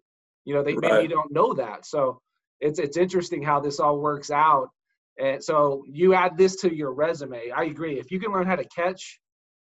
[0.44, 0.92] you know, they right.
[0.92, 1.86] maybe you don't know that.
[1.86, 2.20] So
[2.60, 4.70] it's it's interesting how this all works out.
[5.18, 7.50] And so you add this to your resume.
[7.50, 7.98] I agree.
[7.98, 9.18] If you can learn how to catch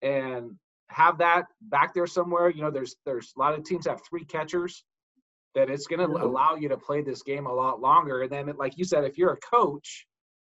[0.02, 0.52] and
[0.90, 4.26] have that back there somewhere, you know, there's there's a lot of teams have three
[4.26, 4.84] catchers
[5.56, 6.24] that it's going to yeah.
[6.24, 8.22] allow you to play this game a lot longer.
[8.22, 10.06] And then, like you said, if you're a coach,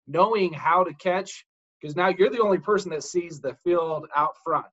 [0.08, 1.45] knowing how to catch,
[1.80, 4.66] because now you're the only person that sees the field out front.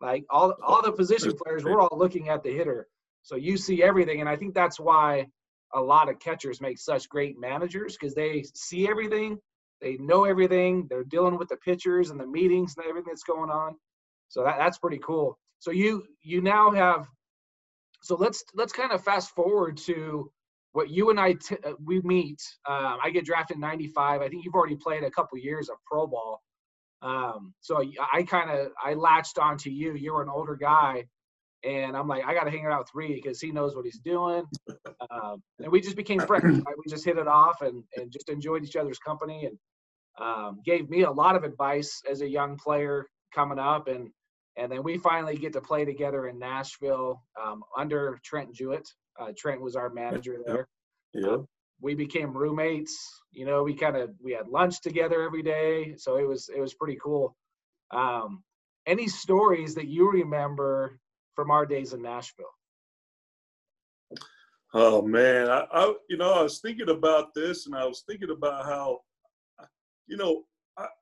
[0.00, 2.88] Like all all the position players, we're all looking at the hitter,
[3.22, 4.20] so you see everything.
[4.20, 5.26] And I think that's why
[5.74, 9.38] a lot of catchers make such great managers because they see everything,
[9.80, 13.50] they know everything, they're dealing with the pitchers and the meetings and everything that's going
[13.50, 13.76] on.
[14.28, 15.38] So that, that's pretty cool.
[15.58, 17.06] So you you now have
[18.02, 20.32] so let's let's kind of fast forward to
[20.72, 22.40] what you and I t- uh, we meet.
[22.68, 24.22] Um, I get drafted in '95.
[24.22, 26.40] I think you've already played a couple years of pro ball.
[27.02, 29.94] Um, so I kind of I latched onto you.
[29.94, 31.04] You were an older guy,
[31.64, 34.00] and I'm like, I got to hang out with Reed because he knows what he's
[34.00, 34.44] doing.
[35.10, 36.62] Um, and we just became friends.
[36.66, 36.76] Right?
[36.76, 39.58] We just hit it off and and just enjoyed each other's company and
[40.20, 44.10] um, gave me a lot of advice as a young player coming up and
[44.56, 48.88] and then we finally get to play together in Nashville um, under Trent Jewett.
[49.18, 50.68] Uh, Trent was our manager there.
[51.12, 51.28] Yeah.
[51.28, 51.48] Um,
[51.80, 53.22] we became roommates.
[53.32, 56.60] You know, we kind of we had lunch together every day, so it was it
[56.60, 57.36] was pretty cool.
[57.90, 58.42] Um,
[58.86, 60.98] any stories that you remember
[61.34, 62.46] from our days in Nashville?
[64.72, 68.30] Oh man, I, I you know I was thinking about this, and I was thinking
[68.30, 69.00] about how,
[70.06, 70.44] you know,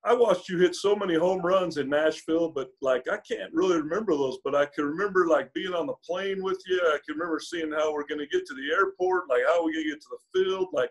[0.05, 3.77] I, watched you hit so many home runs in Nashville, but like I can't really
[3.77, 4.39] remember those.
[4.45, 6.81] But I can remember like being on the plane with you.
[6.85, 9.73] I can remember seeing how we're going to get to the airport, like how we're
[9.73, 10.69] going to get to the field.
[10.73, 10.91] Like,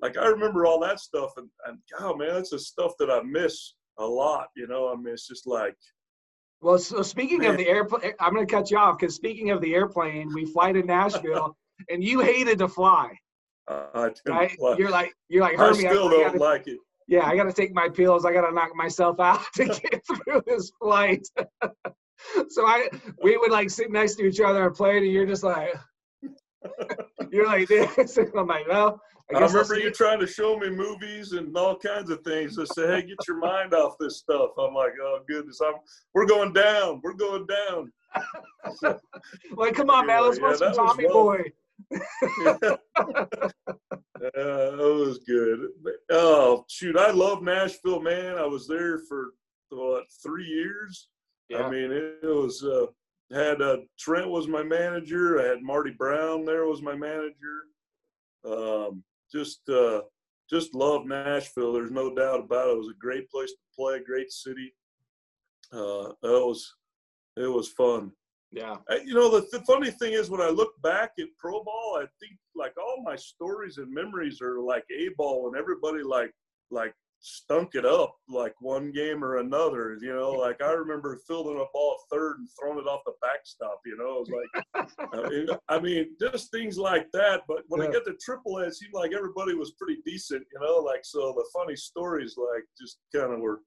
[0.00, 1.32] like I remember all that stuff.
[1.36, 4.48] And and God, man, that's the stuff that I miss a lot.
[4.56, 5.76] You know, I mean, it's just like.
[6.62, 7.52] Well, so speaking man.
[7.52, 10.44] of the airplane, I'm going to cut you off because speaking of the airplane, we
[10.44, 11.56] fly to Nashville,
[11.88, 13.10] and you hated to fly.
[13.66, 14.50] Uh, right?
[14.58, 14.76] Fly.
[14.76, 15.58] You're like you're like.
[15.58, 16.78] I still I don't like it
[17.10, 18.24] yeah, I got to take my pills.
[18.24, 21.26] I got to knock myself out to get through this flight.
[22.48, 22.88] so I,
[23.22, 25.74] we would like sit next to each other and play, and you're just like,
[27.32, 28.16] you're like this.
[28.16, 29.00] And I'm like, well,
[29.34, 32.56] I, I remember you trying to show me movies and all kinds of things.
[32.60, 34.50] I say, hey, get your mind off this stuff.
[34.56, 35.74] I'm like, oh goodness, I'm
[36.14, 37.00] we're going down.
[37.02, 37.92] We're going down.
[39.56, 41.42] like, come on, man, let's yeah, watch some Tommy Boy
[41.92, 42.76] uh,
[44.14, 45.60] that was good.
[46.10, 48.36] Oh shoot, I love Nashville, man.
[48.36, 49.30] I was there for
[49.70, 51.08] what three years.
[51.48, 51.64] Yeah.
[51.64, 52.86] I mean, it, was uh,
[53.32, 55.40] had uh, Trent was my manager.
[55.40, 57.64] I had Marty Brown there was my manager.
[58.44, 60.02] Um, just uh,
[60.48, 61.72] just love Nashville.
[61.72, 62.72] There's no doubt about it.
[62.72, 64.74] It was a great place to play, great city.
[65.72, 66.74] Uh, it was
[67.36, 68.12] it was fun.
[68.52, 68.76] Yeah.
[68.90, 71.98] Uh, you know, the, the funny thing is when I look back at pro ball,
[72.02, 76.32] I think like all my stories and memories are like A ball and everybody like
[76.72, 79.96] like stunk it up like one game or another.
[80.00, 83.80] You know, like I remember fielding a ball third and throwing it off the backstop.
[83.86, 84.32] You know, it was
[84.74, 87.42] like, I, mean, I mean, just things like that.
[87.46, 87.88] But when yeah.
[87.88, 90.44] I get to triple A, it seemed like everybody was pretty decent.
[90.52, 93.60] You know, like so the funny stories like just kind of were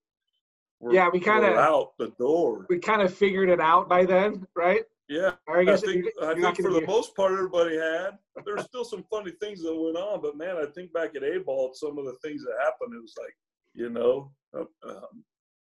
[0.91, 2.65] yeah, we kind of out the door.
[2.69, 4.81] We kind of figured it out by then, right?
[5.09, 8.17] Yeah, I, guess I think, I think for the most part everybody had.
[8.45, 11.39] There's still some funny things that went on, but man, I think back at A
[11.39, 13.35] ball, some of the things that happened, it was like,
[13.73, 15.23] you know, uh, um,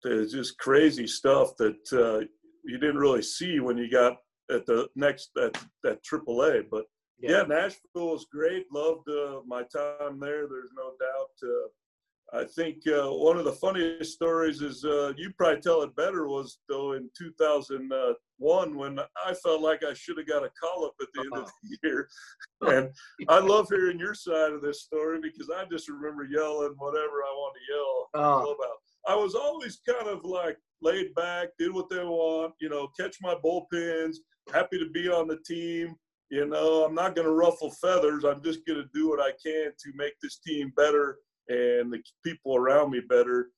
[0.03, 2.27] there's just crazy stuff that uh,
[2.64, 4.16] you didn't really see when you got
[4.51, 6.64] at the next at at AAA.
[6.70, 6.85] But
[7.20, 8.66] yeah, yeah Nashville was great.
[8.73, 10.49] Loved uh, my time there.
[10.49, 11.31] There's no doubt.
[11.42, 11.68] Uh,
[12.33, 16.29] I think uh, one of the funniest stories is uh, you probably tell it better
[16.29, 20.95] was though in 2001 when I felt like I should have got a call up
[21.01, 22.09] at the end of the year,
[22.62, 22.90] and
[23.29, 27.33] I love hearing your side of this story because I just remember yelling whatever I
[27.35, 28.53] want to yell oh.
[28.53, 28.77] about.
[29.09, 33.16] I was always kind of like laid back, did what they want, you know, catch
[33.21, 34.16] my bullpens,
[34.53, 35.97] happy to be on the team.
[36.31, 38.23] You know, I'm not going to ruffle feathers.
[38.25, 41.16] I'm just going to do what I can to make this team better
[41.51, 43.51] and the people around me better.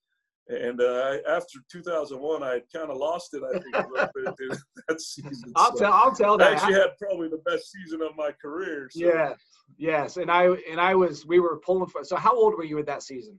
[0.48, 3.42] And uh, after 2001, I kind of lost it.
[3.44, 5.52] I think a little bit in that season.
[5.55, 5.92] I'll so tell.
[5.92, 6.48] I'll tell that.
[6.48, 8.88] I actually had probably the best season of my career.
[8.90, 9.07] So.
[9.07, 9.35] Yeah.
[9.78, 11.24] Yes, and I and I was.
[11.24, 12.05] We were pulling for.
[12.05, 13.38] So how old were you at that season?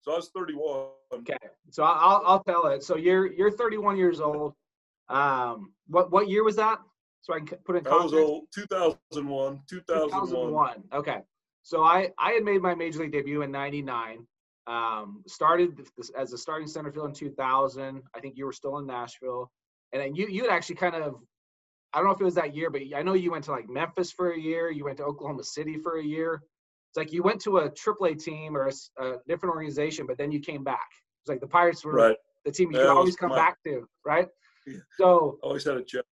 [0.00, 0.86] So I was 31.
[1.14, 1.36] Okay,
[1.70, 2.82] so I'll I'll tell it.
[2.84, 4.54] So you're you're 31 years old.
[5.08, 6.78] Um, what what year was that?
[7.22, 9.60] So I can put in That was old, 2001.
[9.68, 10.20] 2001.
[10.20, 10.84] 2001.
[10.92, 11.18] Okay.
[11.66, 14.24] So I, I had made my major league debut in 99.
[14.68, 15.80] Um, started
[16.16, 18.02] as a starting center field in 2000.
[18.14, 19.50] I think you were still in Nashville.
[19.92, 21.16] And then you, you had actually kind of,
[21.92, 23.68] I don't know if it was that year, but I know you went to like
[23.68, 24.70] Memphis for a year.
[24.70, 26.34] You went to Oklahoma City for a year.
[26.90, 28.68] It's like you went to a AAA team or
[29.00, 30.86] a different organization, but then you came back.
[31.22, 32.16] It's like the Pirates were Right.
[32.44, 34.28] the team you That could always come my- back to, right?
[34.68, 34.78] Yeah.
[35.00, 36.04] So Always had a check.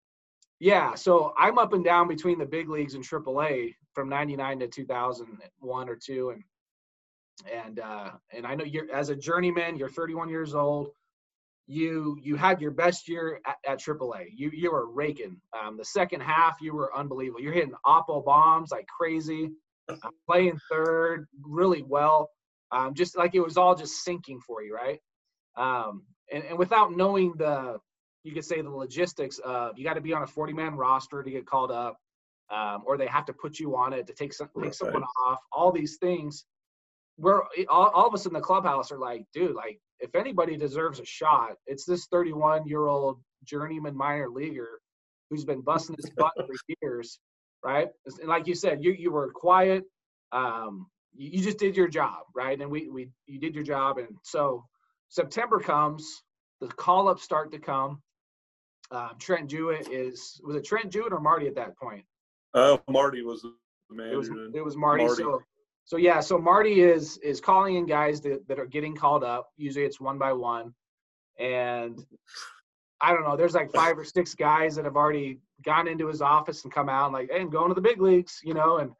[0.62, 4.68] Yeah, so I'm up and down between the big leagues and AAA from '99 to
[4.68, 6.44] 2001 or two, and
[7.53, 10.90] and uh, and I know you're as a journeyman, you're 31 years old.
[11.66, 14.27] You you had your best year at, at AAA.
[14.37, 15.40] You you were raking.
[15.61, 17.40] Um, the second half, you were unbelievable.
[17.40, 19.51] You're hitting oppo bombs like crazy,
[19.88, 19.96] uh,
[20.31, 22.31] playing third really well.
[22.70, 25.01] Um, just like it was all just sinking for you, right?
[25.57, 27.81] Um, and, and without knowing the
[28.24, 31.22] you could say the logistics of you got to be on a 40 man roster
[31.22, 31.96] to get called up
[32.50, 34.74] um, or they have to put you on it to take some, take Right.
[34.74, 36.44] someone off all these things.
[37.18, 41.00] We're all, all of us in the clubhouse are like dude like if anybody deserves
[41.00, 44.80] a shot it's this 31 year old journeyman minor leaguer
[45.30, 47.20] who's been busting his butt for years
[47.64, 47.88] right?
[48.20, 49.85] And like you said you, you were quiet
[50.32, 52.61] um, you, you just did your job right?
[52.61, 53.98] And we, we you did your job.
[53.98, 54.64] And so
[55.11, 56.22] september comes
[56.61, 58.00] the call ups start to come
[58.92, 62.05] um, Trent Jewett is was it Trent Jewett or Marty at that point?
[62.55, 63.55] Uh, Marty was the
[64.05, 65.05] It was it was Marty.
[65.05, 65.22] Marty.
[65.22, 65.40] So
[65.85, 69.48] so yeah, so Marty is is calling in guys that, that are getting called up.
[69.57, 70.74] Usually it's one by one.
[71.38, 71.98] And
[73.00, 76.22] I don't know, there's like five or six guys that have already gone into his
[76.22, 78.78] office and come out and like, hey, I'm going to the big leagues, you know,
[78.78, 78.92] and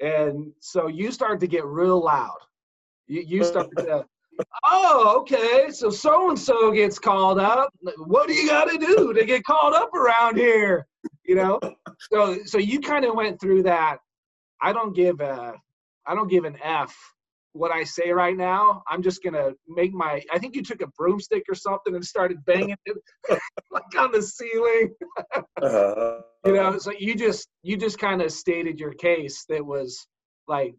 [0.00, 2.38] and so you start to get real loud.
[3.06, 4.04] You you start to
[4.64, 5.70] Oh, okay.
[5.70, 7.72] So so and so gets called up.
[7.98, 10.86] What do you got to do to get called up around here?
[11.24, 11.60] You know.
[12.12, 13.98] So so you kind of went through that.
[14.60, 15.54] I don't give a
[16.06, 16.94] I don't give an F
[17.52, 18.82] what I say right now.
[18.88, 20.22] I'm just gonna make my.
[20.32, 22.96] I think you took a broomstick or something and started banging it
[23.70, 24.94] like on the ceiling.
[25.60, 26.78] Uh, You know.
[26.78, 30.06] So you just you just kind of stated your case that was
[30.46, 30.74] like,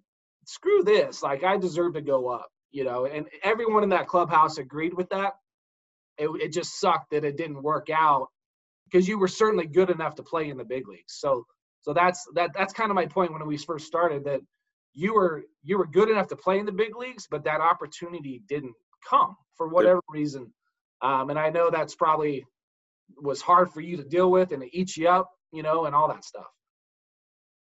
[0.46, 1.22] screw this.
[1.22, 2.48] Like I deserve to go up.
[2.72, 5.34] You know, and everyone in that clubhouse agreed with that.
[6.18, 8.28] It, it just sucked that it didn't work out
[8.86, 11.16] because you were certainly good enough to play in the big leagues.
[11.18, 11.46] So
[11.82, 14.42] so that's that that's kind of my point when we first started that
[14.94, 18.42] you were you were good enough to play in the big leagues, but that opportunity
[18.48, 18.76] didn't
[19.10, 20.54] come for whatever reason.
[21.02, 22.46] Um, and I know that's probably
[23.22, 25.96] was hard for you to deal with and it eats you up, you know, and
[25.96, 26.46] all that stuff.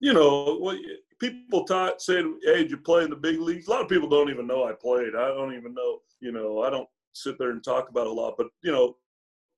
[0.01, 0.79] you know, what
[1.19, 4.09] people taught said, "Hey, did you play in the big leagues?" A lot of people
[4.09, 5.15] don't even know I played.
[5.15, 6.01] I don't even know.
[6.21, 8.35] You know, I don't sit there and talk about it a lot.
[8.37, 8.97] But you know,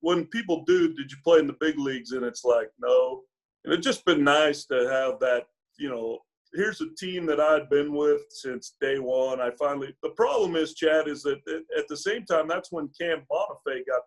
[0.01, 2.12] when people do, did you play in the big leagues?
[2.12, 3.23] And it's like, no.
[3.64, 5.47] And it's just been nice to have that.
[5.79, 6.19] You know,
[6.55, 9.40] here's a team that I'd been with since day one.
[9.40, 9.95] I finally.
[10.03, 11.40] The problem is, Chad, is that
[11.77, 14.03] at- the same time, that's when Cam Bonifay got.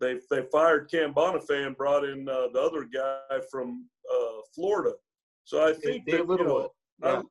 [0.00, 4.92] They they fired Cam Bonifay and brought in uh, the other guy from uh, Florida.
[5.44, 6.70] So I think Dave that, you know.
[7.02, 7.18] Yeah.
[7.18, 7.22] I,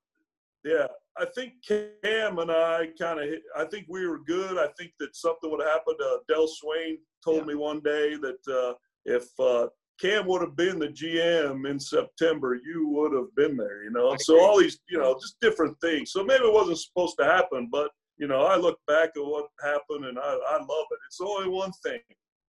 [0.66, 3.30] yeah, I think Cam and I kind of.
[3.58, 4.58] I think we were good.
[4.58, 5.98] I think that something would have happened.
[6.02, 7.46] Uh, Del Swain told Yeah.
[7.48, 8.74] me one day that uh,
[9.06, 9.68] if uh,
[10.00, 13.84] Cam would have been the GM in September, you would have been there.
[13.84, 16.12] You know, so all these, you know, just different things.
[16.12, 19.48] So maybe it wasn't supposed to happen, but you know, I look back at what
[19.62, 21.00] happened and I, I love it.
[21.08, 22.00] It's only one thing.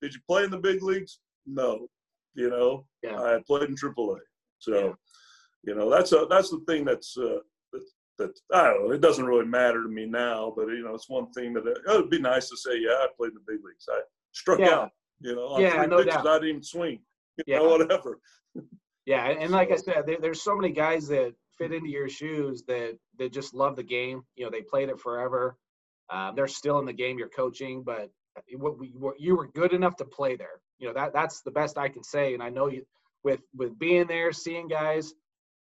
[0.03, 1.21] Did you play in the big leagues?
[1.47, 1.89] No.
[2.35, 3.21] You know, Yeah.
[3.21, 4.19] I played in AAA.
[4.59, 4.93] So, Yeah.
[5.67, 7.39] You know, that's a that's the thing that's uh,
[7.73, 7.83] that,
[8.19, 8.95] that I don't know.
[8.95, 11.79] It doesn't really matter to me now, but you know, it's one thing that it
[11.89, 13.87] would be nice to say, yeah, I played in the big leagues.
[13.91, 14.01] I
[14.33, 14.79] struck Yeah.
[14.81, 14.91] out.
[15.21, 16.27] You know, on Yeah, three no pitches, doubt.
[16.27, 17.01] I didn't even swing.
[17.39, 17.59] You Yeah.
[17.59, 18.21] know, whatever.
[19.07, 22.09] Yeah, and and like I said, there, there's so many guys that fit into your
[22.09, 24.23] shoes that that just love the game.
[24.37, 25.57] You know, they played it forever.
[26.11, 28.11] Um, they're still in the game you're coaching, but
[28.57, 30.61] what we what you were good enough to play there.
[30.79, 32.35] You know that that's the best I can say.
[32.35, 32.85] And I know you
[33.25, 35.15] with with being there, seeing guys,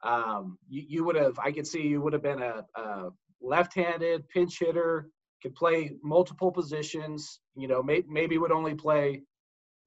[0.04, 1.38] um, you, you would have.
[1.44, 3.10] I could see you would have been a, a
[3.42, 5.10] left-handed pinch hitter,
[5.42, 7.40] could play multiple positions.
[7.56, 9.24] You know, may, maybe would only play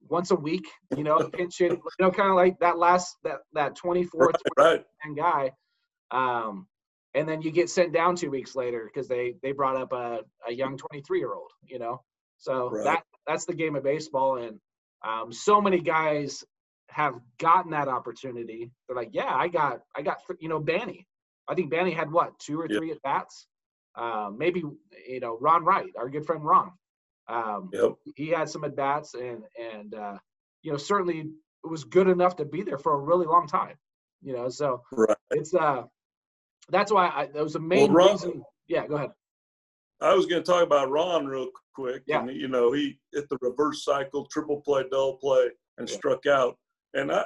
[0.09, 0.67] once a week.
[0.95, 1.71] You know, pinch hit.
[1.71, 4.85] You know, kind of like that last that that 24th Right, right.
[5.15, 5.51] guy.
[6.11, 6.67] Um,
[7.13, 10.19] and then you get sent down two weeks later because they they brought up a,
[10.47, 11.51] a young 23 year old.
[11.65, 12.01] You know,
[12.37, 12.85] so Right.
[12.85, 14.59] that that's the game of baseball, and
[15.07, 16.43] um, so many guys
[16.91, 18.71] have gotten that opportunity.
[18.87, 21.05] They're like, yeah, I got I got you know Banny.
[21.47, 23.47] I think Banny had what two or three at bats.
[23.95, 24.63] Um, maybe
[25.07, 26.71] you know Ron Wright, our good friend Ron.
[27.27, 27.91] Um, Yep.
[28.15, 30.17] he had some at bats, and and uh,
[30.63, 31.19] you know certainly
[31.63, 33.75] it was good enough to be there for a really long time.
[34.21, 35.17] You know, so Right.
[35.31, 35.83] it's uh
[36.69, 38.43] that's why I, that was the main Ron- reason.
[38.67, 39.11] Yeah, go ahead.
[39.99, 42.03] I was going to talk about Ron real quick.
[42.07, 42.21] Yeah.
[42.21, 45.95] And, you know, he hit the reverse cycle, triple play, double play, and Yeah.
[45.95, 46.57] struck out.
[46.93, 47.25] And I,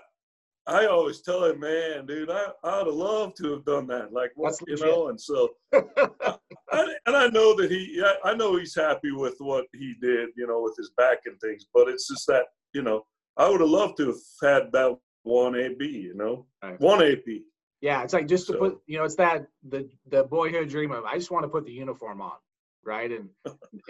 [0.67, 4.13] I always tell him, man, dude, I, I'd have loved to have done that.
[4.13, 4.87] Like, what, you legit.
[4.87, 9.35] know, and so, I, and I know that he, I, I know he's happy with
[9.39, 12.81] what he did, you know, with his back and things, but it's just that, you
[12.81, 13.05] know,
[13.37, 16.79] I would have loved to have had that one AB, you know, Right.
[16.79, 17.25] one AP.
[17.81, 20.91] Yeah, it's like just to So- put, you know, it's that the the boyhood dream
[20.91, 22.37] of I just want to put the uniform on,
[22.83, 23.29] right, and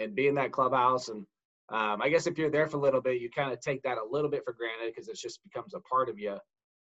[0.00, 1.24] and be in that clubhouse, and
[1.68, 3.98] um, I guess if you're there for a little bit, you kind of take that
[3.98, 6.36] a little bit for granted because it just becomes a part of you.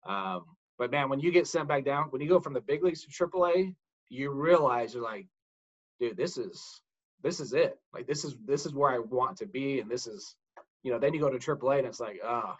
[0.05, 0.43] Um,
[0.79, 3.05] but man, when you get sent back down, when you go from the big leagues
[3.05, 3.75] to AAA,
[4.09, 5.27] you realize you're like,
[5.99, 6.81] dude, this is
[7.21, 7.77] this is it.
[7.93, 10.35] Like this is this is where I want to be, and this is,
[10.81, 12.57] you know, then you go to AAA and it's like, ah,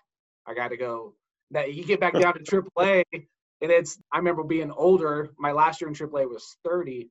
[0.47, 1.15] I got to go.
[1.51, 3.23] That you get back down to AAA, and
[3.71, 3.97] it's.
[4.11, 5.31] I remember being older.
[5.39, 7.09] My last year in AAA was 30,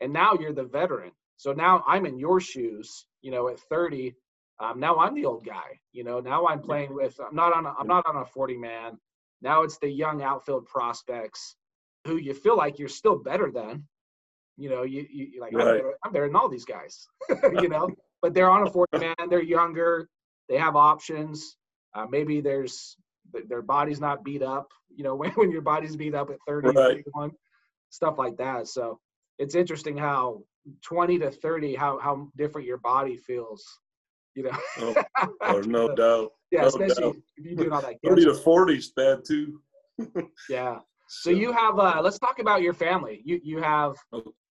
[0.00, 1.12] and now you're the veteran.
[1.36, 3.06] So now I'm in your shoes.
[3.22, 4.14] You know, at 30,
[4.60, 5.80] um, now I'm the old guy.
[5.92, 7.18] You know, now I'm playing with.
[7.20, 7.66] I'm not on.
[7.66, 8.98] A, I'm not on a 40 man.
[9.42, 11.56] Now it's the young outfield prospects
[12.06, 13.86] who you feel like you're still better than.
[14.56, 15.78] You know, you you like I'm, Right.
[15.78, 17.06] better, I'm better than all these guys.
[17.52, 17.90] you know,
[18.22, 19.14] but they're on a 40 man.
[19.30, 20.08] They're younger.
[20.48, 21.56] They have options.
[21.94, 22.96] Uh, maybe there's
[23.48, 24.70] their body's not beat up.
[24.94, 27.04] You know, when, when your body's beat up at 30, Right.
[27.06, 27.30] 31,
[27.90, 28.68] stuff like that.
[28.68, 29.00] So
[29.38, 30.42] it's interesting how
[30.82, 33.64] 20 to 30, how how different your body feels.
[34.44, 34.50] You
[34.84, 34.94] know,
[35.42, 36.30] Oh, There's no doubt.
[36.50, 37.16] yeah, no especially doubt.
[37.36, 37.96] if you're doing all that.
[38.04, 39.60] 30 to 40 is bad too.
[40.48, 40.78] Yeah.
[41.08, 43.20] So you have uh let's talk about your family.
[43.24, 43.96] You you have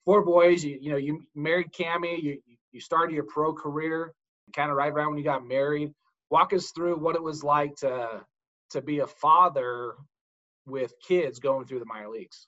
[0.05, 2.39] four boys, you you know, you married Cammy, you
[2.71, 4.13] you started your pro career
[4.55, 5.91] kind of right around when you got married.
[6.29, 8.21] Walk us through what it was like to
[8.71, 9.93] to be a father
[10.65, 12.47] with kids going through the minor leagues.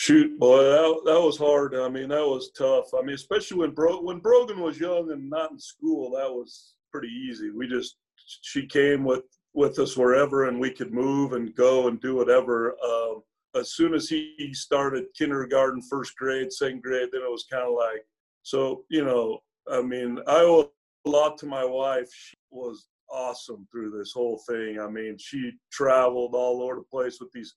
[0.00, 1.74] Shoot, boy, that, that was hard.
[1.74, 2.94] I mean, that was tough.
[2.96, 6.76] I mean, especially when Bro when Brogan was young and not in school, that was
[6.92, 7.50] pretty easy.
[7.50, 9.24] We just she came with
[9.54, 12.76] with us wherever, and we could move and go and do whatever.
[12.80, 13.22] Um,
[13.56, 17.74] as soon as he started kindergarten, first grade, second grade, then it was kind of
[17.74, 18.04] like
[18.44, 18.84] so.
[18.90, 20.70] You know, I mean, I owe
[21.06, 22.08] a lot to my wife.
[22.14, 24.78] She was awesome through this whole thing.
[24.78, 27.52] I mean, she traveled all over the place with these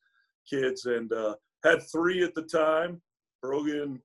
[0.49, 1.13] kids and.
[1.13, 3.01] uh had three at the time.
[3.41, 4.01] Brogan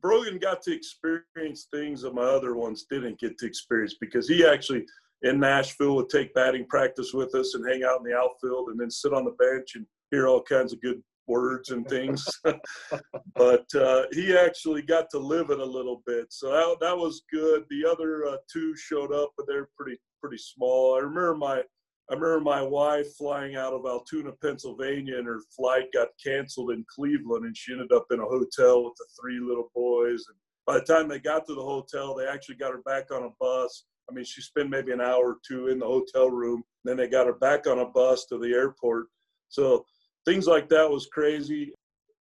[0.00, 4.44] Brogan got to experience things that my other ones didn't get to experience because he
[4.44, 4.84] actually
[5.22, 8.80] in Nashville would take batting practice with us and hang out in the outfield and
[8.80, 12.26] then sit on the bench and hear all kinds of good words and things.
[13.36, 17.22] but uh, he actually got to live it a little bit, so that, that was
[17.32, 17.64] good.
[17.70, 20.96] The other uh, two showed up, but they're pretty pretty small.
[20.96, 21.62] I remember my
[22.10, 26.84] I remember my wife flying out of Altoona, Pennsylvania, and her flight got canceled in
[26.88, 30.24] Cleveland, and she ended up in a hotel with the three little boys.
[30.28, 30.36] And
[30.66, 33.30] by the time they got to the hotel, they actually got her back on a
[33.40, 33.84] bus.
[34.10, 36.62] I mean, she spent maybe an hour or two in the hotel room.
[36.84, 39.06] Then they got her back on a bus to the airport.
[39.48, 39.84] So
[40.24, 41.72] things like that was crazy.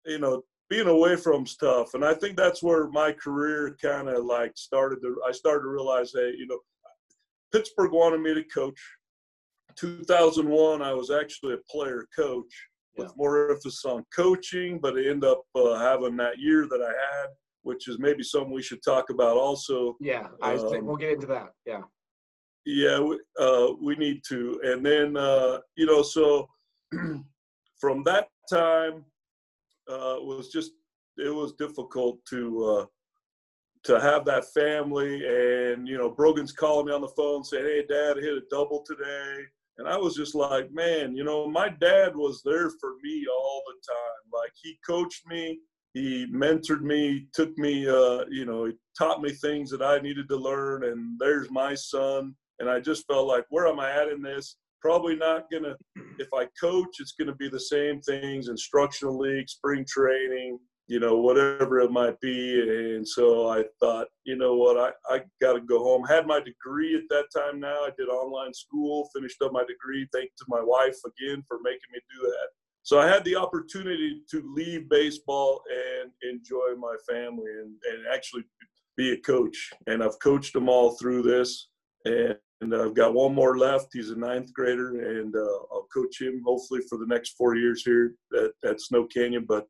[0.05, 4.23] You know, being away from stuff, and I think that's where my career kind of
[4.25, 5.01] like started.
[5.01, 6.59] To I started to realize, hey, you know,
[7.51, 8.79] Pittsburgh wanted me to coach.
[9.77, 12.53] 2001, I was actually a player coach
[12.97, 13.13] with Yeah.
[13.17, 17.29] more emphasis on coaching, but I ended up uh, having that year that I had,
[17.63, 19.97] which is maybe something we should talk about also.
[19.99, 21.53] Yeah, I think Um, we'll get into that.
[21.65, 21.83] Yeah.
[22.65, 24.59] Yeah, we, uh, we need to.
[24.63, 26.47] And then, uh, you know, so
[27.79, 29.05] from that time,
[29.89, 30.71] uh, it was just,
[31.17, 32.85] it was difficult to, uh,
[33.83, 35.23] to have that family.
[35.27, 38.41] And, you know, Brogan's calling me on the phone saying, Hey, dad, I hit a
[38.49, 39.45] double today.
[39.77, 43.61] And I was just like, man, you know, my dad was there for me all
[43.67, 44.41] the time.
[44.41, 45.59] Like he coached me,
[45.93, 50.29] he mentored me, took me, uh, you know, he taught me things that I needed
[50.29, 50.85] to learn.
[50.85, 52.35] And there's my son.
[52.59, 54.57] And I just felt like, where am I at in this?
[54.81, 55.75] Probably not gonna.
[56.19, 61.17] If I coach, it's gonna be the same things: instructional league, spring training, you know,
[61.17, 62.61] whatever it might be.
[62.61, 66.05] And so I thought, you know what, I, I got to go home.
[66.05, 67.81] Had my degree at that time now.
[67.81, 70.07] I did online school, finished up my degree.
[70.13, 72.47] Thank to my wife again for making me do that.
[72.83, 78.43] So I had the opportunity to leave baseball and enjoy my family and, and actually
[78.95, 79.71] be a coach.
[79.87, 81.69] And I've coached them all through this.
[82.05, 83.87] And, and I've got one more left.
[83.91, 87.83] He's a ninth grader, and uh, I'll coach him hopefully for the next four years
[87.83, 89.45] here at, at Snow Canyon.
[89.47, 89.67] But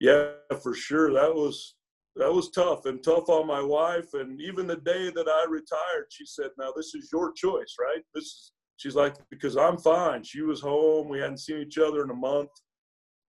[0.00, 0.30] Yeah,
[0.62, 1.12] for sure.
[1.12, 1.74] That was
[2.16, 4.14] that was tough and tough on my wife.
[4.14, 8.02] And even the day that I retired, she said, "Now this is your choice, right?
[8.14, 11.08] This is." She's like, "Because I'm fine." She was home.
[11.08, 12.50] We hadn't seen each other in a month,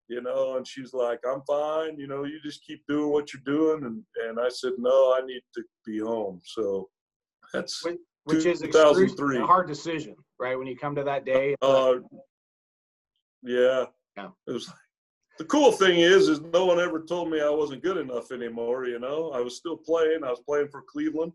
[0.08, 0.56] you know.
[0.56, 1.98] And she's like, "I'm fine.
[1.98, 5.24] You know, you just keep doing what you're doing." And and I said, "No, I
[5.24, 6.90] need to be home." So
[7.54, 9.38] that's which, which is 2003.
[9.38, 10.58] a hard decision, right?
[10.58, 11.56] When you come to that day.
[11.62, 11.94] Uh,
[13.42, 13.86] yeah.
[14.16, 14.28] Yeah.
[14.46, 14.70] It was
[15.40, 18.84] the cool thing is, is no one ever told me I wasn't good enough anymore.
[18.84, 20.22] You know, I was still playing.
[20.22, 21.32] I was playing for Cleveland.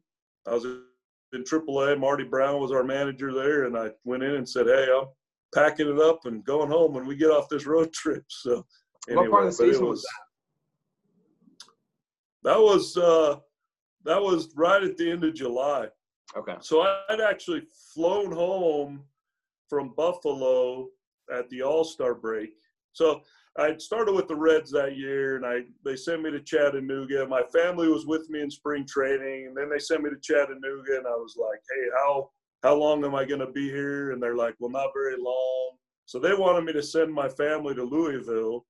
[0.48, 2.00] I was in AAA.
[2.00, 5.08] Marty Brown was our manager there, and I went in and said, "Hey, I'm
[5.56, 8.64] packing it up and going home when we get off this road trip." So,
[9.10, 10.08] anyway, what part of the season was, was
[12.44, 12.52] that?
[12.52, 13.38] That was uh,
[14.04, 15.88] that was right at the end of July.
[16.38, 16.58] Okay.
[16.62, 17.64] So I'd actually
[17.96, 19.02] flown home
[19.68, 20.90] from Buffalo
[21.36, 22.52] at the All Star break.
[22.94, 23.24] So
[23.58, 27.26] I started with the Reds that year, and I they sent me to Chattanooga.
[27.26, 30.98] My family was with me in spring training, and then they sent me to Chattanooga,
[30.98, 32.32] and I was like, "Hey, how
[32.64, 35.78] how long am I going to be here?" And they're like, "Well, not very long."
[36.06, 38.66] So they wanted me to send my family to Louisville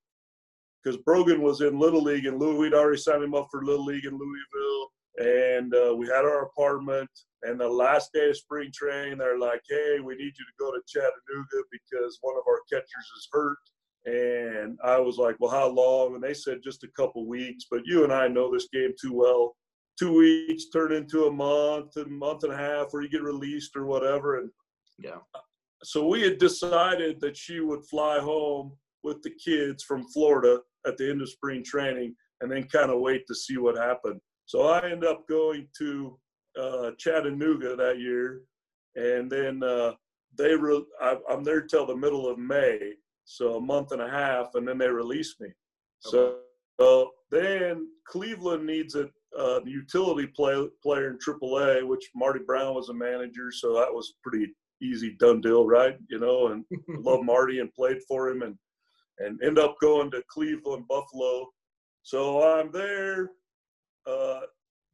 [0.84, 2.58] because Brogan was in Little League and Louis.
[2.58, 6.44] We'd already signed him up for Little League in Louisville, and uh, we had our
[6.44, 7.10] apartment.
[7.42, 10.72] And the last day of spring training, they're like, "Hey, we need you to go
[10.72, 13.58] to Chattanooga because one of our catchers is hurt."
[14.06, 16.14] And I was like, well, how long?
[16.14, 17.66] And they said just a couple weeks.
[17.70, 19.56] But you and I know this game too well.
[19.98, 23.76] Two weeks turn into a month, a month and a half, or you get released
[23.76, 24.40] or whatever.
[24.40, 24.50] And
[25.00, 25.18] yeah.
[25.84, 30.98] So we had decided that she would fly home with the kids from Florida at
[30.98, 34.20] the end of spring training and then kind of wait to see what happened.
[34.46, 36.20] So I end up going to
[36.60, 38.42] uh, Chattanooga that year.
[38.96, 39.94] And then uh,
[40.38, 42.94] they re- I, I'm there till the middle of May
[43.26, 45.48] so a month and a half, and then they released me.
[45.48, 45.56] Okay.
[46.78, 52.90] So then Cleveland needs a, a utility play, player in AAA, which Marty Brown was
[52.90, 55.98] a manager, so that was pretty easy done deal, right?
[56.10, 56.64] You know, and
[57.04, 58.56] love Marty and played for him, and
[59.20, 61.48] and end up going to Cleveland, Buffalo.
[62.04, 63.32] So I'm there.
[64.06, 64.42] Uh,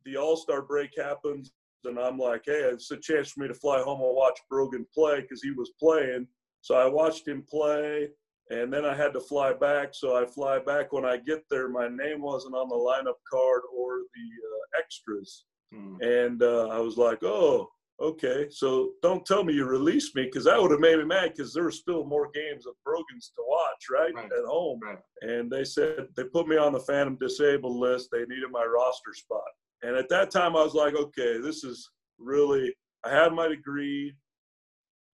[0.06, 1.52] the All Star break happens,
[1.84, 4.86] and I'm like, hey, it's a chance for me to fly home and watch Brogan
[4.94, 6.28] play because he was playing.
[6.62, 8.10] So I watched him play
[8.52, 9.89] and then I had to fly back.
[9.93, 10.91] So I fly back.
[10.91, 15.45] When I get there, my name wasn't on the lineup card or the uh, extras,
[15.74, 15.95] hmm.
[16.02, 17.70] and uh, I was like, "Oh,
[18.02, 21.32] okay." So don't tell me you released me because that would have made me mad
[21.32, 24.26] because there were still more games of Brogans to watch, right, right.
[24.26, 24.80] at home.
[24.84, 24.99] Right.
[25.22, 28.10] And they said they put me on the Phantom disabled list.
[28.12, 29.49] They needed my roster spot,
[29.82, 31.89] and at that time I was like, "Okay, this is
[32.20, 32.74] really."
[33.04, 34.14] I had my degree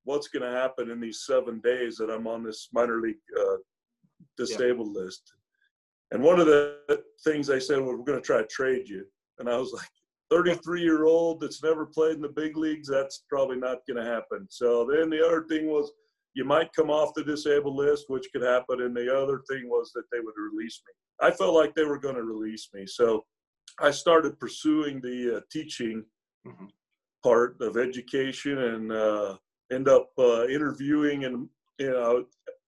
[0.07, 3.57] what's going to happen in these seven days that I'm on this minor league uh,
[4.37, 5.01] disabled yeah.
[5.01, 5.33] list.
[6.11, 6.77] And one of the
[7.25, 9.05] things they said, well, we're going to try to trade you.
[9.39, 9.89] And I was like,
[10.29, 14.09] 33 year old that's never played in the big leagues, that's probably not going to
[14.09, 14.47] happen.
[14.49, 15.91] So then the other thing was,
[16.35, 18.83] you might come off the disabled list, which could happen.
[18.83, 21.27] And the other thing was that they would release me.
[21.27, 22.85] I felt like they were going to release me.
[22.87, 23.25] So
[23.81, 26.05] I started pursuing the uh, teaching
[26.47, 26.65] mm-hmm.
[27.23, 29.37] part of education and uh,
[29.71, 31.47] end up uh, interviewing and
[31.79, 32.25] you know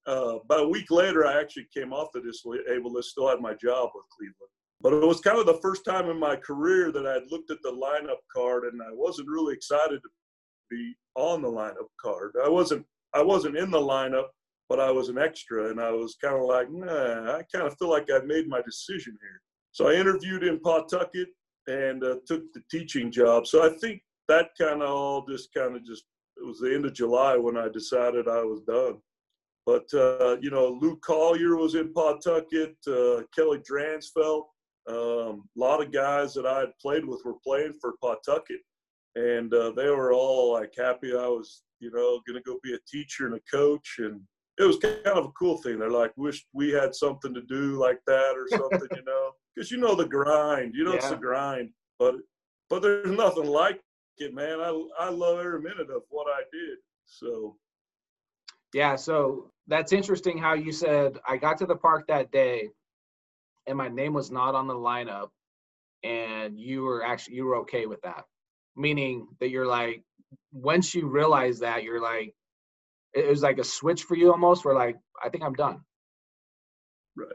[0.08, 3.54] uh, about a week later i actually came off the disabled list still had my
[3.54, 4.52] job with cleveland.
[4.82, 7.52] But it was kind of the first time in my career that i had looked
[7.52, 10.10] at the lineup card and i wasn't really excited to
[10.70, 12.34] be on the lineup card.
[12.44, 14.28] I wasn't i wasn't in the lineup
[14.68, 17.76] but i was an extra and i was kind of like nah i kind of
[17.78, 19.42] feel like i made my decision here.
[19.72, 21.30] So i interviewed in pawtucket
[21.68, 23.48] and uh, took the teaching job.
[23.48, 26.04] So i think that kind of all just kind of just
[26.42, 28.98] it was the end of July when I decided I was done.
[29.66, 34.46] But uh, you know, Luke Collier was in Pawtucket, uh, Kelly Dransfeldt,
[34.90, 38.62] um, a lot of guys that I had played with were playing for Pawtucket,
[39.16, 42.74] and uh, they were all like happy I was, you know, going to go be
[42.74, 44.22] a teacher and a coach, and
[44.58, 45.78] it was kind of a cool thing.
[45.78, 49.70] They're like, wish we had something to do like that or something, you know, because
[49.70, 50.98] you know the grind, you know, yeah.
[50.98, 51.70] it's the grind,
[52.00, 52.16] but
[52.70, 53.80] but there's nothing like
[54.20, 54.60] it, man.
[54.60, 56.78] I I love every minute of what I did.
[57.06, 57.56] So
[58.74, 62.70] yeah, so that's interesting how you said I got to the park that day
[63.68, 65.30] and my name was not on the lineup
[66.04, 68.26] and you were actually you were okay with that.
[68.76, 70.04] Meaning that you're like
[70.52, 72.34] once you realize that you're like
[73.14, 75.82] it was like a switch for you almost where like I think I'm done.
[77.16, 77.30] Right.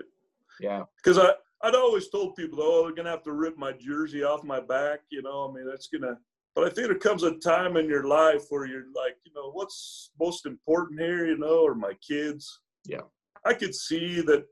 [0.61, 0.85] Yeah.
[1.03, 1.33] Because I
[1.65, 5.01] I'd always told people, oh, they're gonna have to rip my jersey off my back.
[5.11, 6.19] You know, I mean, that's gonna
[6.55, 9.51] but I think there comes a time in your life where you're like, you know,
[9.51, 12.61] what's most important here, you know, or my kids.
[12.85, 13.03] Yeah.
[13.45, 14.45] I could see that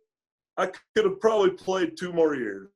[0.57, 2.71] I could have probably played two more years.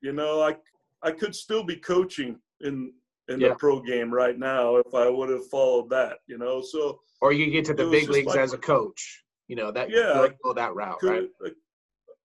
[0.00, 0.56] You know, I
[1.02, 2.92] I could still be coaching in
[3.28, 3.50] in yeah.
[3.50, 6.18] the pro game right now if I would have followed that.
[6.26, 9.22] You know, so or you get to the big leagues like, as a coach.
[9.48, 11.52] You know that yeah, go that route, could, right?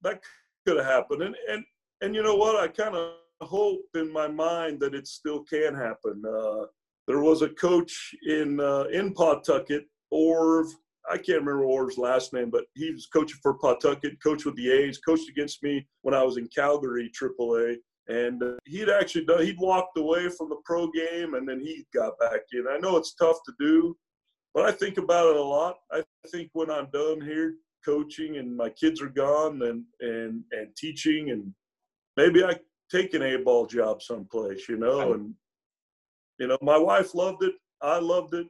[0.02, 0.24] That
[0.66, 1.64] could have happened, and and
[2.02, 2.56] and you know what?
[2.56, 6.24] I kind of hope in my mind that it still can happen.
[6.26, 6.66] Uh,
[7.08, 10.68] there was a coach in uh, in Pawtucket, Orv.
[11.10, 14.70] I can't remember Orv's last name, but he was coaching for Pawtucket, coached with the
[14.72, 17.78] A's, coached against me when I was in Calgary AAA.
[18.10, 21.86] And uh, he'd actually done, he'd walked away from the pro game and then he
[21.94, 22.66] got back in.
[22.70, 23.98] I know it's tough to do,
[24.54, 25.76] but I think about it a lot.
[25.92, 30.76] I think when I'm done here coaching and my kids are gone and, and, and
[30.78, 31.54] teaching and
[32.16, 32.58] maybe I
[32.92, 35.34] take an A ball job someplace, you know, and,
[36.40, 37.56] you know, my wife loved it.
[37.82, 38.48] I loved it.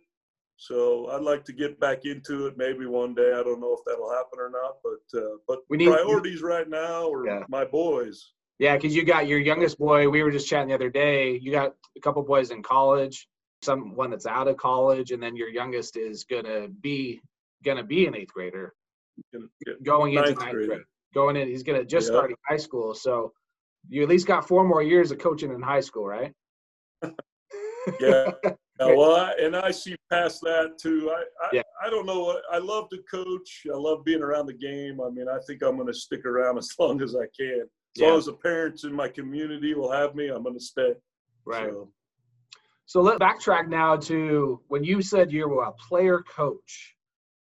[0.57, 3.31] So I'd like to get back into it maybe one day.
[3.33, 6.67] I don't know if that'll happen or not, but uh, but we need, priorities right
[6.67, 7.43] now are yeah.
[7.47, 8.33] my boys.
[8.57, 10.09] Yeah, because you got your youngest boy.
[10.09, 11.38] We were just chatting the other day.
[11.38, 13.27] You got a couple boys in college,
[13.61, 17.21] some one that's out of college, and then your youngest is gonna be
[17.63, 18.73] gonna be an eighth grader,
[19.83, 20.69] going into ninth grade.
[20.69, 20.81] grade.
[21.13, 22.95] Going in, he's gonna just start high school.
[22.95, 23.31] So
[23.89, 26.33] you at least got four more years of coaching in high school, right?
[27.99, 28.31] yeah.
[28.79, 31.11] well, I, and I see past that too.
[31.13, 31.61] I, I, yeah.
[31.83, 32.39] I don't know.
[32.51, 33.63] I love to coach.
[33.71, 34.99] I love being around the game.
[35.01, 37.61] I mean, I think I'm going to stick around as long as I can.
[37.61, 38.09] As yeah.
[38.09, 40.93] long as the parents in my community will have me, I'm going to stay.
[41.45, 41.69] Right.
[41.69, 41.89] So.
[42.85, 46.95] so let's backtrack now to when you said you were a player coach,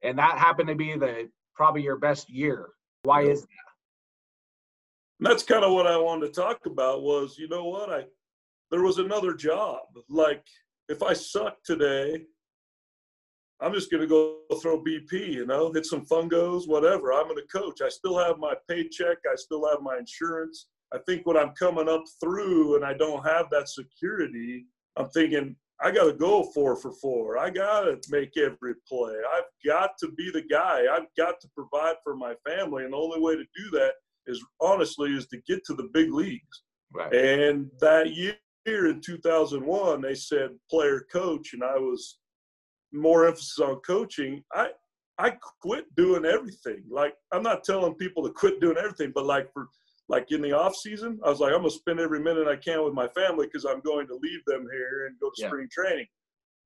[0.04, 2.70] and that happened to be the probably your best year.
[3.04, 3.48] Why is that?
[5.20, 7.02] And that's kind of what I wanted to talk about.
[7.02, 8.06] Was you know what I
[8.72, 9.82] there was another job.
[10.10, 10.44] Like
[10.90, 12.26] if I suck today,
[13.60, 17.12] I'm just going to go throw BP, you know, hit some fungos, whatever.
[17.12, 17.82] I'm going to coach.
[17.82, 19.18] I still have my paycheck.
[19.30, 20.68] I still have my insurance.
[20.94, 25.56] I think when I'm coming up through and I don't have that security, I'm thinking,
[25.82, 27.38] I got to go four for four.
[27.38, 29.16] I got to make every play.
[29.36, 30.84] I've got to be the guy.
[30.92, 32.84] I've got to provide for my family.
[32.84, 33.94] And the only way to do that
[34.28, 36.64] is honestly is to get to the big leagues.
[36.94, 37.14] Right.
[37.14, 38.36] And that year
[38.68, 42.20] in 2001, they said player coach, and I was
[42.94, 44.44] more emphasis on coaching.
[44.54, 44.70] I
[45.20, 46.84] I quit doing everything.
[46.90, 49.68] Like I'm not telling people to quit doing everything, but like for
[50.10, 52.84] like in the off season, I was like, I'm gonna spend every minute I can
[52.84, 55.48] with my family because I'm going to leave them here and go to yeah.
[55.48, 56.08] spring training.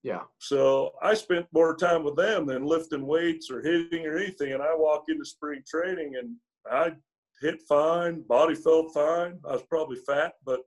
[0.03, 0.21] Yeah.
[0.39, 4.53] So I spent more time with them than lifting weights or hitting or anything.
[4.53, 6.35] And I walk into spring training and
[6.71, 6.93] I
[7.41, 9.39] hit fine, body felt fine.
[9.47, 10.61] I was probably fat, but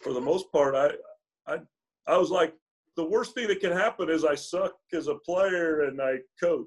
[0.00, 0.90] for the most part, I,
[1.52, 1.58] I,
[2.06, 2.54] I was like,
[2.96, 6.66] the worst thing that can happen is I suck as a player and I coach,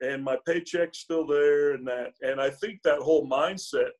[0.00, 3.90] and my paycheck's still there, and that, and I think that whole mindset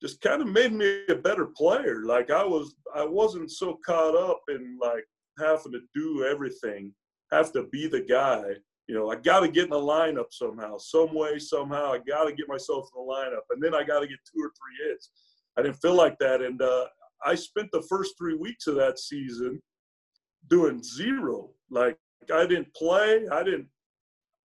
[0.00, 2.02] just kind of made me a better player.
[2.04, 5.04] Like I was, I wasn't so caught up in like
[5.38, 6.92] having to do everything,
[7.30, 8.42] have to be the guy.
[8.92, 11.94] You know, I got to get in the lineup somehow, some way, somehow.
[11.94, 14.42] I got to get myself in the lineup, and then I got to get two
[14.42, 15.12] or three hits.
[15.56, 16.88] I didn't feel like that, and uh,
[17.24, 19.62] I spent the first three weeks of that season
[20.50, 21.52] doing zero.
[21.70, 21.96] Like
[22.30, 23.26] I didn't play.
[23.32, 23.68] I didn't.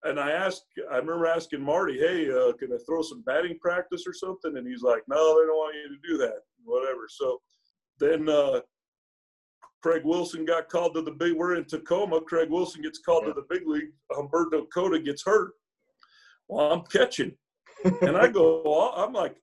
[0.05, 4.05] And I asked, I remember asking Marty, hey, uh, can I throw some batting practice
[4.07, 4.55] or something?
[4.55, 7.09] And he's like, no, they don't want you to do that, whatever.
[7.09, 7.41] So
[7.99, 8.61] then uh,
[9.81, 12.21] Craig Wilson got called to the big, we're in Tacoma.
[12.21, 13.33] Craig Wilson gets called yeah.
[13.33, 13.91] to the big league.
[14.11, 15.51] Humberto Cota gets hurt.
[16.47, 17.33] Well, I'm catching.
[18.01, 19.35] and I go, I'm like,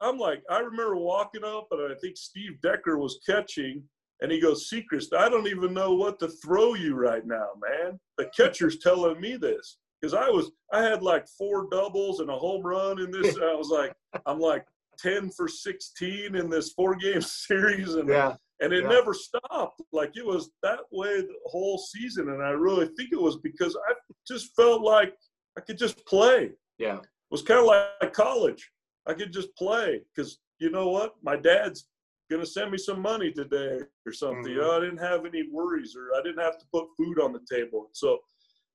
[0.00, 3.82] I'm like, I remember walking up, and I think Steve Decker was catching,
[4.20, 7.98] and he goes, Secrist, I don't even know what to throw you right now, man.
[8.18, 12.36] The catcher's telling me this because I was, I had like four doubles and a
[12.36, 13.36] home run in this.
[13.42, 13.94] I was like,
[14.26, 14.64] I'm like
[14.98, 18.36] 10 for 16 in this four game series, and yeah.
[18.60, 18.88] And it yeah.
[18.88, 19.82] never stopped.
[19.92, 23.76] Like it was that way the whole season, and I really think it was because
[23.88, 23.94] I
[24.26, 25.14] just felt like
[25.58, 26.50] I could just play.
[26.78, 28.70] Yeah, it was kind of like college
[29.06, 31.14] I could just play because you know what?
[31.22, 31.88] My dad's
[32.30, 34.44] gonna send me some money today or something.
[34.44, 34.52] Mm-hmm.
[34.52, 37.32] You know, I didn't have any worries or I didn't have to put food on
[37.32, 37.90] the table.
[37.92, 38.18] So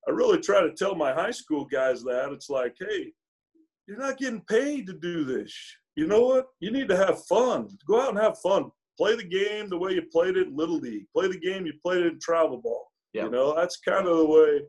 [0.08, 3.12] I really try to tell my high school guys that it's like, hey,
[3.88, 5.54] you're not getting paid to do this.
[5.96, 6.48] You know what?
[6.60, 7.68] You need to have fun.
[7.86, 8.72] Go out and have fun.
[9.02, 11.06] Play the game the way you played it in Little League.
[11.16, 12.92] Play the game you played it in travel ball.
[13.26, 14.62] You know, that's kind of the way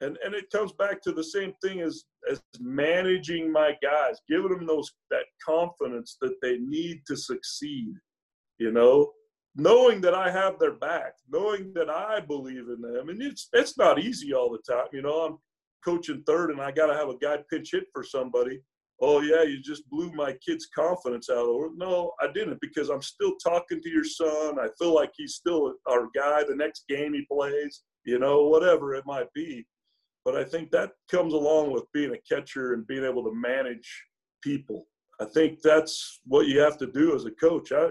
[0.00, 4.50] and and it comes back to the same thing as as managing my guys, giving
[4.50, 7.94] them those that confidence that they need to succeed.
[8.58, 9.12] You know,
[9.56, 13.78] knowing that I have their back, knowing that I believe in them, and it's it's
[13.78, 14.86] not easy all the time.
[14.92, 15.38] You know, I'm
[15.84, 18.60] coaching third, and I got to have a guy pinch hit for somebody.
[19.00, 21.46] Oh yeah, you just blew my kid's confidence out.
[21.46, 24.58] Or no, I didn't because I'm still talking to your son.
[24.58, 26.44] I feel like he's still our guy.
[26.44, 29.66] The next game he plays, you know, whatever it might be.
[30.24, 33.88] But I think that comes along with being a catcher and being able to manage
[34.42, 34.86] people.
[35.20, 37.72] I think that's what you have to do as a coach.
[37.72, 37.88] I,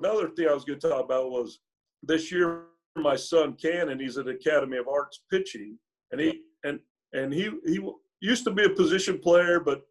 [0.00, 1.60] another thing I was going to talk about was
[2.02, 5.78] this year my son Cannon, he's at Academy of Arts pitching,
[6.12, 6.80] and he and
[7.12, 7.80] and he he
[8.20, 9.82] used to be a position player, but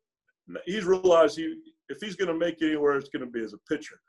[0.66, 1.56] he's realized he
[1.90, 4.00] if he's going to make anywhere, it's going to be as a pitcher.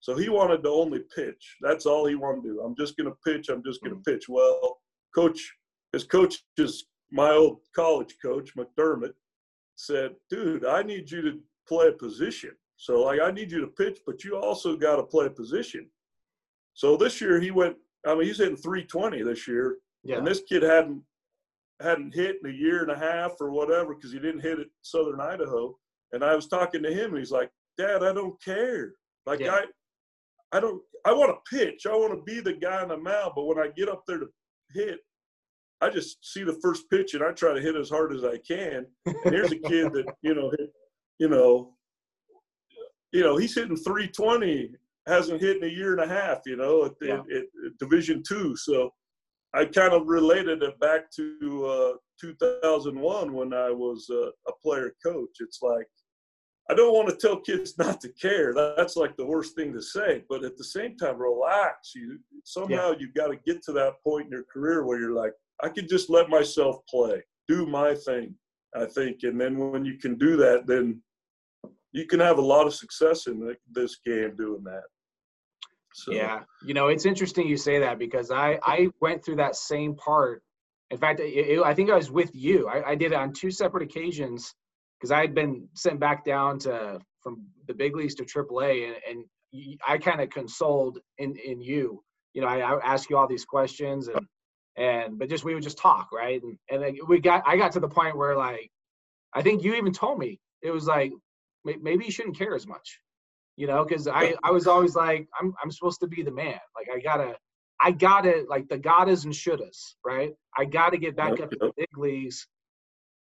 [0.00, 1.56] So he wanted to only pitch.
[1.62, 2.60] That's all he wanted to do.
[2.60, 3.48] I'm just going to pitch.
[3.48, 4.12] I'm just going to mm-hmm.
[4.12, 4.28] pitch.
[4.28, 4.78] Well,
[5.14, 5.40] coach,
[5.92, 9.14] his coach is my old college coach, McDermott,
[9.76, 12.50] said, dude, I need you to play a position.
[12.76, 15.88] So like I need you to pitch, but you also got to play a position.
[16.74, 17.76] So this year he went.
[18.06, 20.18] I mean, he's hitting 320 this year, yeah.
[20.18, 21.02] and this kid hadn't
[21.80, 24.66] hadn't hit in a year and a half or whatever because he didn't hit at
[24.82, 25.76] Southern Idaho.
[26.14, 28.92] And I was talking to him, and he's like, "Dad, I don't care.
[29.26, 29.52] Like yeah.
[30.52, 30.80] I, I don't.
[31.04, 31.86] I want to pitch.
[31.86, 33.32] I want to be the guy in the mound.
[33.34, 34.28] But when I get up there to
[34.72, 35.00] hit,
[35.80, 38.38] I just see the first pitch and I try to hit as hard as I
[38.38, 38.86] can.
[39.06, 40.70] And here's a kid that you know, hit,
[41.18, 41.74] you know,
[43.12, 44.70] you know, he's hitting 320,
[45.06, 46.38] hasn't hit in a year and a half.
[46.46, 47.14] You know, at, yeah.
[47.14, 48.56] at, at Division two.
[48.56, 48.90] So
[49.52, 54.94] I kind of related it back to uh, 2001 when I was uh, a player
[55.04, 55.36] coach.
[55.40, 55.86] It's like
[56.70, 58.54] I don't want to tell kids not to care.
[58.54, 60.22] That's like the worst thing to say.
[60.28, 61.92] But at the same time, relax.
[61.94, 62.96] You somehow yeah.
[62.98, 65.86] you've got to get to that point in your career where you're like, I can
[65.88, 68.34] just let myself play, do my thing.
[68.76, 71.00] I think, and then when you can do that, then
[71.92, 74.82] you can have a lot of success in this game doing that.
[75.92, 76.12] So.
[76.12, 79.94] Yeah, you know, it's interesting you say that because I I went through that same
[79.94, 80.42] part.
[80.90, 82.68] In fact, it, it, I think I was with you.
[82.68, 84.54] I, I did it on two separate occasions
[84.98, 88.96] because I had been sent back down to from the big leagues to AAA, and,
[89.08, 89.24] and
[89.86, 92.02] I kind of consoled in in you.
[92.34, 94.26] You know, I, I ask you all these questions, and
[94.76, 96.42] and but just we would just talk, right?
[96.42, 98.70] And and then we got I got to the point where like
[99.34, 101.12] I think you even told me it was like
[101.64, 103.00] maybe you shouldn't care as much,
[103.56, 106.58] you know, because I I was always like I'm I'm supposed to be the man,
[106.76, 107.36] like I gotta
[107.80, 110.32] I gotta like the gotta and shouldas, right?
[110.56, 112.46] I gotta get back up to the big leagues.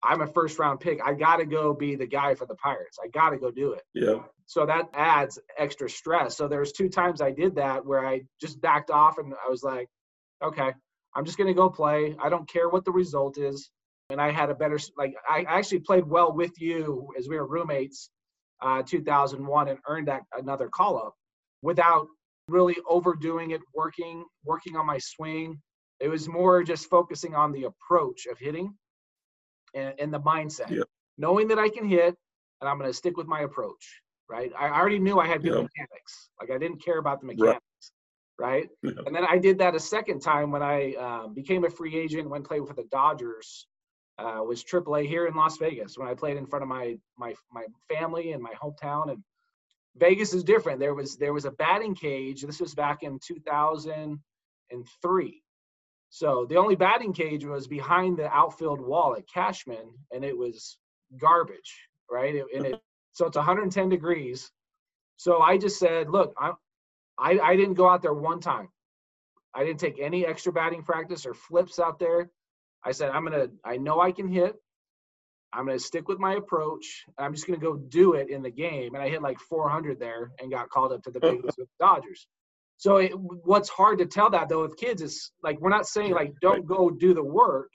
[0.05, 1.01] I'm a first round pick.
[1.05, 2.99] I gotta go be the guy for the Pirates.
[3.03, 3.83] I gotta go do it.
[3.95, 4.21] Yeah.
[4.47, 6.37] So that adds extra stress.
[6.37, 9.63] So there's two times I did that where I just backed off and I was
[9.63, 9.89] like,
[10.43, 10.73] okay,
[11.15, 12.17] I'm just going to go play.
[12.23, 13.71] I don't care what the result is.
[14.11, 17.47] And I had a better, like, I actually played well with you as we were
[17.47, 18.11] roommates,
[18.61, 21.15] uh, 2001, and earned that another call up
[21.63, 22.09] without
[22.49, 25.61] really overdoing it, working, working on my swing.
[26.01, 28.75] It was more just focusing on the approach of hitting
[29.75, 30.87] and, and the mindset, yep.
[31.19, 32.15] knowing that I can hit
[32.61, 34.01] and I'm going to stick with my approach.
[34.29, 34.53] Right.
[34.59, 35.65] I already knew I had good yep.
[35.65, 36.31] mechanics.
[36.41, 37.63] Like I didn't care about the mechanics
[38.39, 38.69] right?
[38.83, 38.93] Yeah.
[39.07, 42.29] And then I did that a second time when I um, became a free agent,
[42.29, 43.67] went play for the Dodgers.
[44.19, 47.35] Uh, was AAA here in Las Vegas when I played in front of my my
[47.51, 49.11] my family and my hometown.
[49.11, 49.23] And
[49.97, 50.81] Vegas is different.
[50.81, 52.43] There was there was a batting cage.
[52.43, 55.43] This was back in 2003.
[56.15, 60.77] So the only batting cage was behind the outfield wall at Cashman, and it was
[61.19, 62.35] garbage, right?
[62.35, 62.81] It, and it
[63.15, 64.51] so it's 110 degrees.
[65.17, 66.53] So I just said, look, I'm
[67.19, 68.69] I, I didn't go out there one time.
[69.55, 72.29] I didn't take any extra batting practice or flips out there.
[72.85, 74.55] I said, I'm to, I know I can hit.
[75.55, 77.05] I'm going to stick with my approach.
[77.17, 78.95] I'm just going to go do it in the game.
[78.95, 81.69] And I hit like 400 there and got called up to the big leagues with
[81.79, 82.27] the Dodgers.
[82.83, 86.15] So it, what's hard to tell that though with kids is like we're not saying
[86.15, 87.71] like don't go do the work,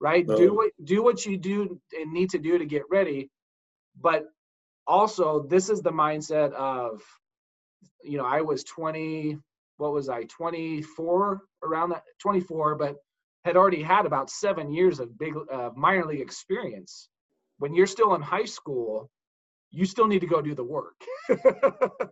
[0.00, 0.26] right?
[0.26, 0.36] No.
[0.36, 3.30] Do what do what you do and need to do to get ready,
[3.98, 4.26] but
[4.86, 7.00] also this is the mindset of
[8.02, 9.38] you know, I was 20,
[9.78, 12.96] what was I, 24 around that, 24, but
[13.46, 17.08] had already had about seven years of big uh, minor league experience.
[17.60, 19.10] When you're still in high school,
[19.70, 21.00] you still need to go do the work.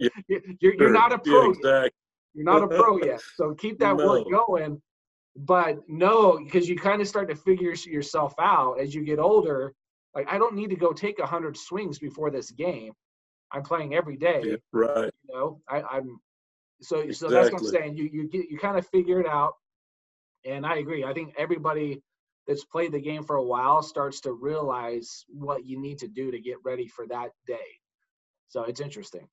[0.00, 1.42] yeah, you're, you're not a pro.
[1.42, 1.90] Yeah, exactly.
[2.34, 3.20] You're not a pro yet.
[3.36, 4.06] So keep that no.
[4.06, 4.80] work going.
[5.34, 9.72] But no, because you kind of start to figure yourself out as you get older.
[10.14, 12.92] Like, I don't need to go take 100 swings before this game.
[13.50, 14.42] I'm playing every day.
[14.44, 15.10] Yeah, right.
[15.28, 16.20] You know, I, am
[16.80, 17.14] so exactly.
[17.14, 17.96] so that's what I'm saying.
[17.96, 19.52] You you get you kind of figure it out,
[20.44, 21.04] and I agree.
[21.04, 22.02] I think everybody
[22.46, 26.30] that's played the game for a while starts to realize what you need to do
[26.30, 27.78] to get ready for that day.
[28.48, 29.28] So it's interesting.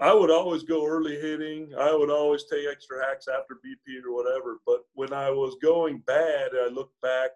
[0.00, 1.72] I would always go early hitting.
[1.78, 4.58] I would always take extra hacks after BP or whatever.
[4.66, 7.30] But when I was going bad, I look back,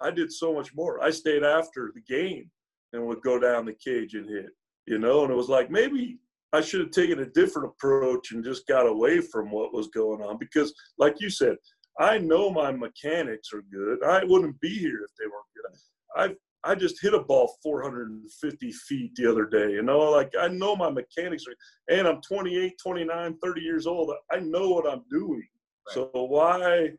[0.00, 1.02] I did so much more.
[1.02, 2.50] I stayed after the game
[2.92, 4.50] and would go down the cage and hit.
[4.86, 6.18] You know, and it was like maybe
[6.52, 10.22] I should have taken a different approach and just got away from what was going
[10.22, 11.56] on because, like you said,
[11.98, 14.04] I know my mechanics are good.
[14.04, 15.78] I wouldn't be here if they weren't good.
[16.16, 19.72] I I just hit a ball 450 feet the other day.
[19.72, 24.12] You know, like I know my mechanics are, and I'm 28, 29, 30 years old.
[24.32, 25.46] I know what I'm doing.
[25.86, 25.94] Right.
[25.94, 26.90] So why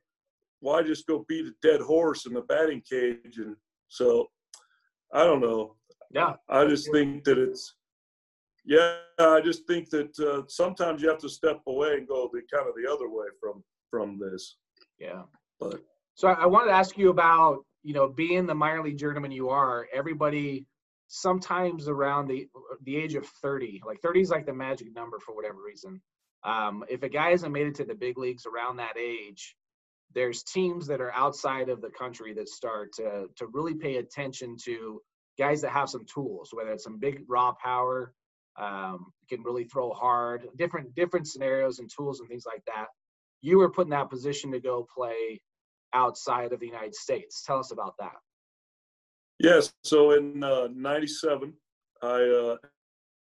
[0.59, 3.37] why just go beat a dead horse in the batting cage?
[3.37, 3.55] And
[3.87, 4.27] so
[5.13, 5.75] I don't know.
[6.11, 6.33] Yeah.
[6.49, 7.75] I just think that it's
[8.65, 8.97] yeah.
[9.19, 12.67] I just think that uh, sometimes you have to step away and go the kind
[12.67, 14.57] of the other way from from this.
[14.99, 15.23] Yeah.
[15.59, 15.81] But
[16.13, 19.49] so I wanted to ask you about you know being the minor league journeyman you
[19.49, 19.87] are.
[19.93, 20.65] Everybody
[21.07, 22.47] sometimes around the
[22.83, 26.01] the age of 30 like 30 is like the magic number for whatever reason
[26.43, 29.55] um, if a guy hasn't made it to the big leagues around that age
[30.15, 34.55] there's teams that are outside of the country that start to, to really pay attention
[34.63, 34.99] to
[35.37, 38.11] guys that have some tools whether it's some big raw power
[38.57, 42.87] um, can really throw hard different different scenarios and tools and things like that
[43.41, 45.39] you were put in that position to go play
[45.95, 47.43] outside of the United States.
[47.43, 48.15] Tell us about that.
[49.39, 49.73] Yes.
[49.83, 51.53] So in uh, 97,
[52.01, 52.57] I uh,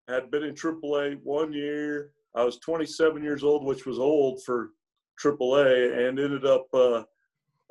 [0.08, 2.12] had been in AAA one year.
[2.36, 4.70] I was 27 years old, which was old for
[5.24, 7.04] AAA, and ended up uh,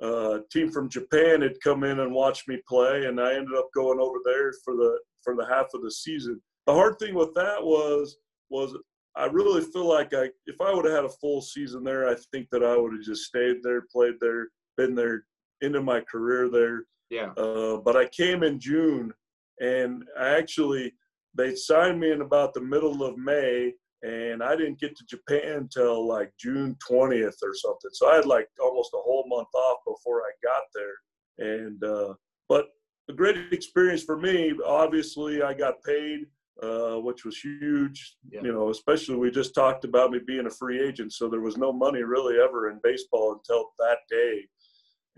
[0.02, 3.56] uh, a team from Japan had come in and watched me play, and I ended
[3.56, 6.40] up going over there for the for the half of the season.
[6.66, 8.18] The hard thing with that was
[8.50, 8.76] was
[9.16, 12.16] I really feel like I if I would have had a full season there, I
[12.32, 15.24] think that I would have just stayed there, played there, been there
[15.60, 16.84] into my career there.
[17.10, 17.32] Yeah.
[17.32, 19.12] Uh, but I came in June,
[19.60, 20.94] and I actually
[21.34, 25.68] they signed me in about the middle of May, and I didn't get to Japan
[25.70, 27.90] till like June 20th or something.
[27.92, 31.60] So I had like almost a whole month off before I got there.
[31.60, 32.14] And uh,
[32.48, 32.66] but
[33.10, 34.54] a great experience for me.
[34.64, 36.26] Obviously, I got paid
[36.62, 38.16] uh, which was huge.
[38.30, 38.40] Yeah.
[38.42, 41.56] You know, especially we just talked about me being a free agent, so there was
[41.56, 44.46] no money really ever in baseball until that day,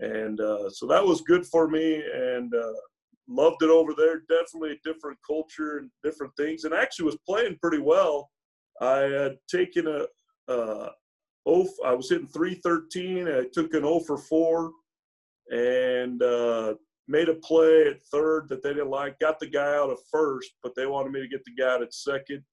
[0.01, 2.73] and uh, so that was good for me, and uh,
[3.27, 4.21] loved it over there.
[4.29, 8.29] Definitely a different culture and different things, and actually was playing pretty well.
[8.81, 10.05] I had taken a
[10.51, 10.89] uh,
[11.45, 13.27] oh, I was hitting 313.
[13.27, 14.71] I took an 0 for 4,
[15.51, 16.73] and uh,
[17.07, 20.51] made a play at third that they didn't like, got the guy out of first,
[20.63, 22.43] but they wanted me to get the guy out at second,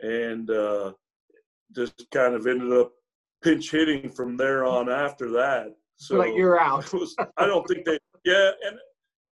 [0.00, 0.92] and uh,
[1.74, 2.92] just kind of ended up
[3.42, 5.74] pinch hitting from there on after that.
[5.98, 6.92] So like you're out.
[6.92, 8.78] was, I don't think they, yeah, and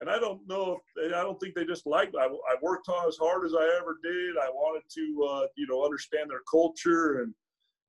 [0.01, 2.15] and I don't know if they, I don't think they just liked.
[2.15, 4.37] I, I worked on as hard as I ever did.
[4.37, 7.33] I wanted to, uh, you know, understand their culture and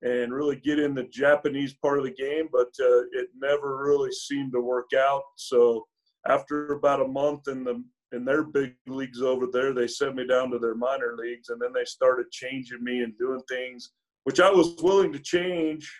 [0.02, 4.12] and really get in the Japanese part of the game, but uh, it never really
[4.12, 5.22] seemed to work out.
[5.36, 5.86] So
[6.28, 10.26] after about a month in the in their big leagues over there, they sent me
[10.26, 13.90] down to their minor leagues, and then they started changing me and doing things
[14.28, 15.90] which I was willing to change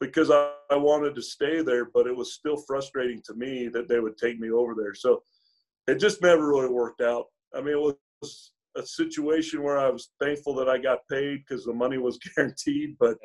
[0.00, 3.88] because I, I wanted to stay there, but it was still frustrating to me that
[3.88, 4.94] they would take me over there.
[4.94, 5.22] So
[5.86, 7.26] it just never really worked out.
[7.54, 11.64] I mean, it was a situation where I was thankful that I got paid because
[11.64, 13.16] the money was guaranteed, but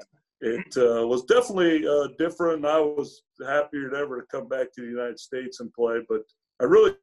[0.41, 2.65] it uh, was definitely uh, different.
[2.65, 5.99] I was happier than ever to come back to the United States and play.
[6.09, 6.21] But
[6.61, 6.95] I really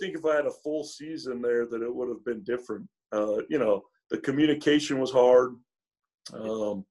[0.00, 2.88] think if I had a full season there, that it would have been different.
[3.12, 5.54] Uh, you know, the communication was hard,
[6.34, 6.84] um,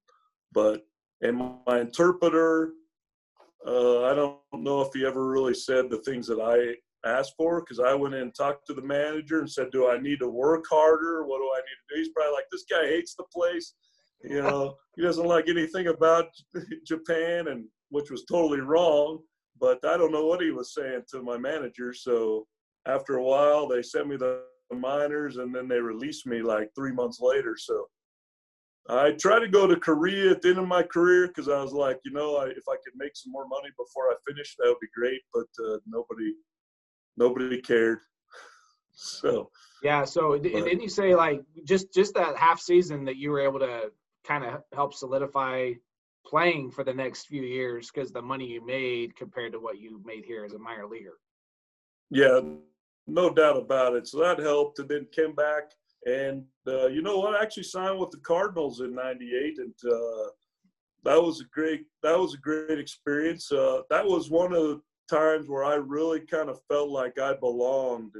[0.51, 0.85] but
[1.21, 2.73] and my interpreter,
[3.65, 6.75] uh, I don't know if he ever really said the things that I
[7.07, 9.97] asked for because I went in and talked to the manager and said, "Do I
[9.99, 11.23] need to work harder?
[11.23, 13.73] What do I need to do?" He's probably like, "This guy hates the place."
[14.23, 16.27] you know, he doesn't like anything about
[16.87, 19.19] Japan, and which was totally wrong.
[19.59, 21.93] But I don't know what he was saying to my manager.
[21.93, 22.47] So
[22.87, 26.91] after a while, they sent me the minors, and then they released me like three
[26.91, 27.55] months later.
[27.57, 27.87] So
[28.89, 31.71] I tried to go to Korea at the end of my career because I was
[31.71, 34.67] like, you know, I, if I could make some more money before I finish, that
[34.67, 35.21] would be great.
[35.33, 36.33] But uh, nobody,
[37.15, 37.99] nobody cared.
[38.91, 39.49] so
[39.81, 40.03] yeah.
[40.03, 43.39] So but, and then you say like just just that half season that you were
[43.39, 43.91] able to
[44.25, 45.73] kind of help solidify
[46.25, 50.01] playing for the next few years because the money you made compared to what you
[50.05, 51.19] made here as a minor leaguer.
[52.09, 52.39] Yeah,
[53.07, 54.07] no doubt about it.
[54.07, 55.71] So that helped, and then came back,
[56.05, 57.35] and uh, you know what?
[57.35, 60.29] I actually signed with the Cardinals in '98, and uh,
[61.03, 63.51] that was a great that was a great experience.
[63.51, 67.33] Uh, that was one of the times where I really kind of felt like I
[67.33, 68.13] belonged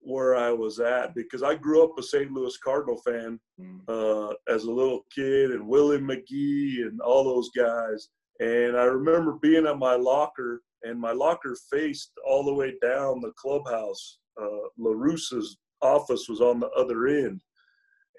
[0.00, 2.32] where I was at because I grew up a St.
[2.32, 3.80] Louis Cardinal fan mm.
[3.88, 8.08] uh, as a little kid, and Willie McGee and all those guys.
[8.40, 13.20] And I remember being at my locker, and my locker faced all the way down
[13.20, 17.40] the clubhouse, uh, La Russa's office was on the other end.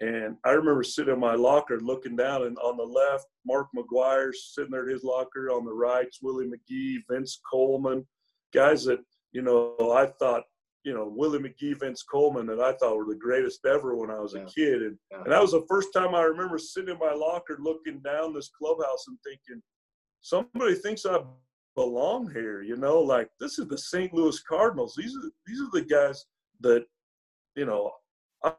[0.02, 4.32] And I remember sitting in my locker looking down, and on the left, Mark McGwire
[4.34, 5.50] sitting there at his locker.
[5.52, 8.06] On the right, Willie McGee, Vince Coleman,
[8.54, 9.00] guys that,
[9.32, 10.44] you know, I thought,
[10.84, 14.20] you know, Willie McGee, Vince Coleman, that I thought were the greatest ever when I
[14.20, 14.42] was yeah.
[14.42, 14.82] a kid.
[14.82, 15.22] And, yeah.
[15.24, 18.50] and that was the first time I remember sitting in my locker looking down this
[18.50, 19.62] clubhouse and thinking,
[20.22, 21.20] somebody thinks I
[21.76, 24.14] belong here, you know, like this is the St.
[24.14, 24.96] Louis Cardinals.
[24.98, 26.26] These are these are the guys
[26.62, 26.86] that,
[27.56, 27.92] you know,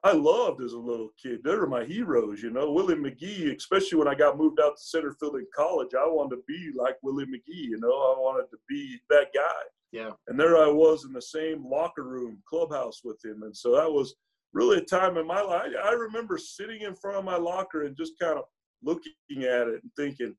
[0.03, 1.41] I loved as a little kid.
[1.45, 2.73] They were my heroes, you know.
[2.73, 6.37] Willie McGee, especially when I got moved out to center field in college, I wanted
[6.37, 7.91] to be like Willie McGee, you know.
[7.91, 9.63] I wanted to be that guy.
[9.93, 10.11] Yeah.
[10.29, 13.43] And there I was in the same locker room, clubhouse with him.
[13.43, 14.15] And so that was
[14.55, 15.73] really a time in my life.
[15.85, 18.45] I remember sitting in front of my locker and just kind of
[18.83, 20.35] looking at it and thinking,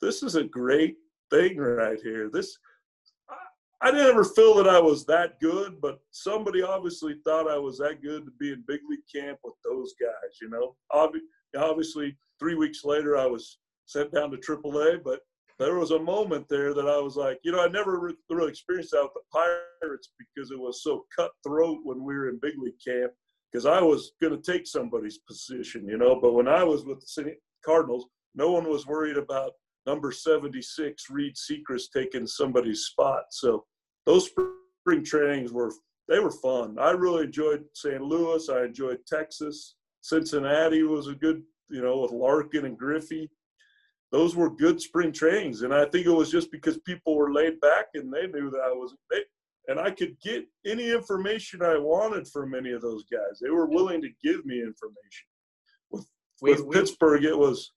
[0.00, 0.96] this is a great
[1.30, 2.28] thing right here.
[2.30, 2.58] This
[3.84, 7.76] I didn't ever feel that I was that good, but somebody obviously thought I was
[7.78, 10.38] that good to be in big league camp with those guys.
[10.40, 15.20] You know, obviously, three weeks later I was sent down to AAA, but
[15.58, 18.92] there was a moment there that I was like, you know, I never really experienced
[18.92, 22.80] that with the Pirates because it was so cutthroat when we were in big league
[22.82, 23.12] camp.
[23.52, 26.18] Because I was going to take somebody's position, you know.
[26.20, 29.52] But when I was with the Cardinals, no one was worried about
[29.86, 33.24] number 76 Reed Secrist taking somebody's spot.
[33.30, 33.66] So
[34.06, 35.72] those spring trainings were
[36.08, 36.76] they were fun.
[36.78, 38.02] I really enjoyed St.
[38.02, 38.48] Louis.
[38.48, 39.76] I enjoyed Texas.
[40.02, 43.30] Cincinnati was a good, you know, with Larkin and Griffey.
[44.12, 47.58] Those were good spring trainings, and I think it was just because people were laid
[47.60, 48.94] back and they knew that I was.
[49.10, 49.20] They,
[49.66, 53.40] and I could get any information I wanted from any of those guys.
[53.40, 55.26] They were willing to give me information.
[55.90, 56.06] With,
[56.42, 57.72] with we, Pittsburgh, it was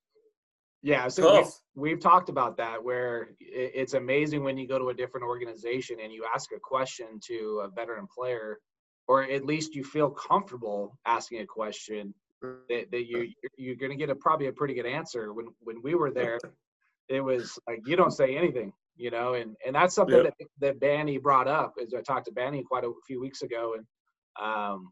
[0.84, 4.94] yeah, so we, have talked about that where it's amazing when you go to a
[4.94, 8.60] different organization and you ask a question to a veteran player,
[9.08, 13.98] or at least you feel comfortable asking a question that, that you you're going to
[13.98, 15.34] get a probably a pretty good answer.
[15.34, 16.40] When when we were there,
[17.10, 20.80] it was like you don't say anything, you know, and and that's something that that
[20.80, 21.74] Banny brought up.
[21.82, 23.86] As I talked to Banny quite a few weeks ago, and
[24.40, 24.92] um,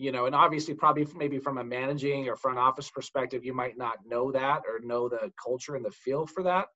[0.00, 3.76] you know, and obviously probably maybe from a managing or front office perspective, you might
[3.76, 6.68] not know that or know the culture and the feel for that.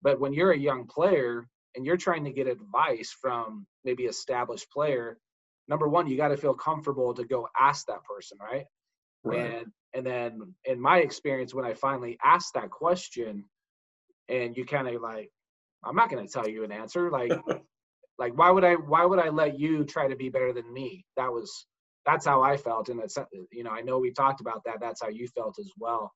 [0.00, 1.46] But when you're a young player
[1.76, 5.18] and you're trying to get advice from maybe established player,
[5.68, 8.64] number one, you got to feel comfortable to go ask that person, right?
[9.22, 9.38] right?
[9.38, 13.44] And and then in my experience, when I finally asked that question,
[14.30, 15.30] and you kind of like,
[15.84, 17.32] I'm not going to tell you an answer, like,
[18.18, 21.04] like why would I why would I let you try to be better than me?
[21.18, 21.66] That was
[22.04, 23.16] that's how I felt, and it's
[23.50, 24.80] you know I know we talked about that.
[24.80, 26.12] That's how you felt as well.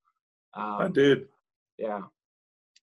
[0.54, 1.28] Um, I did.
[1.78, 2.02] Yeah.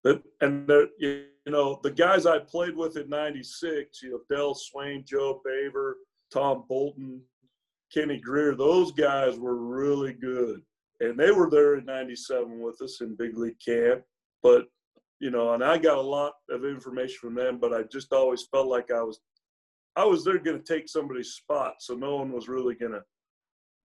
[0.05, 5.05] and the, you know the guys I played with in '96, you know Dale Sveum,
[5.05, 5.93] Joe Boever,
[6.31, 7.21] Tom Bolton,
[7.93, 8.55] Kenny Greer.
[8.55, 10.61] Those guys were really good,
[10.99, 14.03] and they were there in '97 with us in big league camp.
[14.41, 14.67] But
[15.19, 18.43] you know, and I got a lot of information from them, but I just always
[18.43, 19.19] felt like I was
[19.95, 23.01] I was there going to take somebody's spot, so no one was really going to,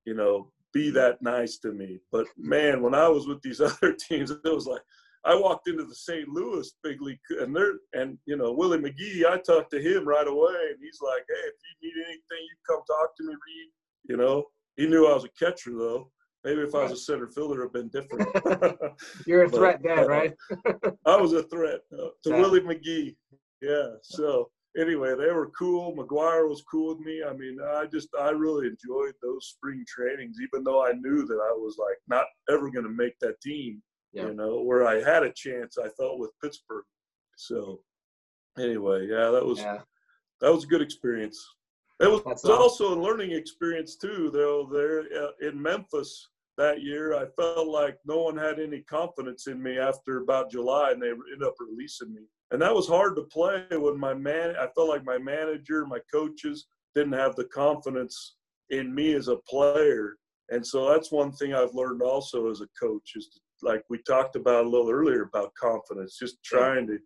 [0.07, 1.99] you know, be that nice to me.
[2.11, 4.83] But man, when I was with these other teams, it was like
[5.25, 6.29] I walked into the St.
[6.29, 9.27] Louis big league, and they're and you know Willie McGee.
[9.27, 12.57] I talked to him right away, and he's like, "Hey, if you need anything, you
[12.67, 13.71] come talk to me, Reed."
[14.05, 14.45] You know,
[14.77, 16.11] he knew I was a catcher though.
[16.45, 18.29] Maybe if I was a center fielder, it'd been different.
[19.27, 20.33] You're a threat then, right?
[21.05, 22.41] I was a threat uh, to yeah.
[22.41, 23.17] Willie McGee.
[23.61, 23.89] Yeah.
[24.03, 25.95] So anyway, they were cool.
[25.95, 27.23] McGwire was cool with me.
[27.23, 31.41] I mean, I just I really enjoyed those spring trainings, even though I knew that
[31.43, 33.83] I was like not ever going to make that team.
[34.13, 34.29] Yeah.
[34.29, 36.85] You know, where I had a chance, I felt with Pittsburgh.
[37.37, 37.81] So
[38.59, 39.79] anyway, yeah, that was yeah.
[40.41, 41.45] that was a good experience.
[42.01, 44.69] It was, was also a learning experience too, though.
[44.73, 49.63] There uh, in Memphis that year, I felt like no one had any confidence in
[49.63, 53.23] me after about July, and they ended up releasing me and that was hard to
[53.23, 58.37] play when my man i felt like my manager my coaches didn't have the confidence
[58.71, 60.17] in me as a player.
[60.51, 63.99] And so that's one thing i've learned also as a coach is to, like we
[64.07, 66.99] talked about a little earlier about confidence just trying to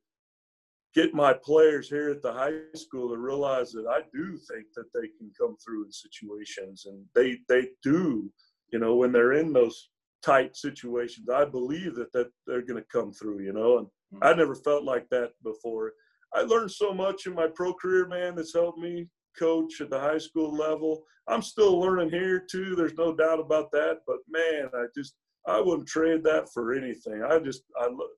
[0.95, 4.93] get my players here at the high school to realize that i do think that
[4.95, 8.30] they can come through in situations and they they do
[8.70, 9.88] you know when they're in those
[10.22, 13.86] tight situations i believe that that they're going to come through you know and
[14.20, 15.92] I never felt like that before.
[16.34, 19.08] I learned so much in my pro career, man, that's helped me
[19.38, 21.02] coach at the high school level.
[21.28, 22.74] I'm still learning here too.
[22.74, 24.00] There's no doubt about that.
[24.06, 25.14] But man, I just
[25.46, 27.22] I wouldn't trade that for anything.
[27.22, 28.10] I just I love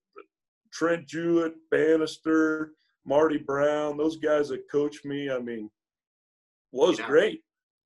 [0.73, 2.73] Trent Jewett, Banister,
[3.07, 5.31] Marty Brown, those guys that coached me.
[5.31, 5.71] I mean,
[6.73, 7.07] was yeah.
[7.07, 7.41] great.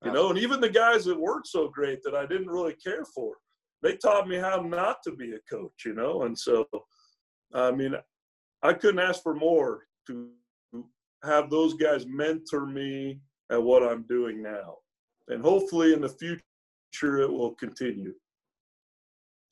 [0.05, 3.05] You know, and even the guys that weren't so great that I didn't really care
[3.05, 3.35] for,
[3.83, 6.23] they taught me how not to be a coach, you know?
[6.23, 6.69] And so,
[7.55, 7.95] I mean,
[8.63, 10.29] I couldn't ask for more to
[11.23, 13.21] have those guys mentor me
[13.51, 14.77] at what I'm doing now.
[15.29, 18.15] And hopefully in the future it will continue.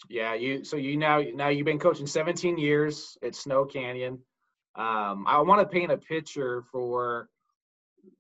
[0.09, 4.18] Yeah, you so you now now you've been coaching 17 years at Snow Canyon.
[4.76, 7.28] Um, I want to paint a picture for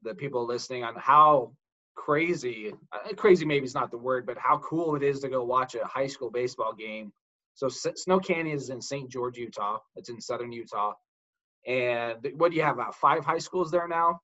[0.02, 1.52] the people listening on how
[1.94, 5.42] crazy uh, crazy maybe is not the word but how cool it is to go
[5.42, 7.10] watch a high school baseball game
[7.56, 9.78] so S- snow canyon is in st george utah.
[9.96, 10.92] It's in southern utah.
[11.66, 14.20] And what do you have about five high schools there now?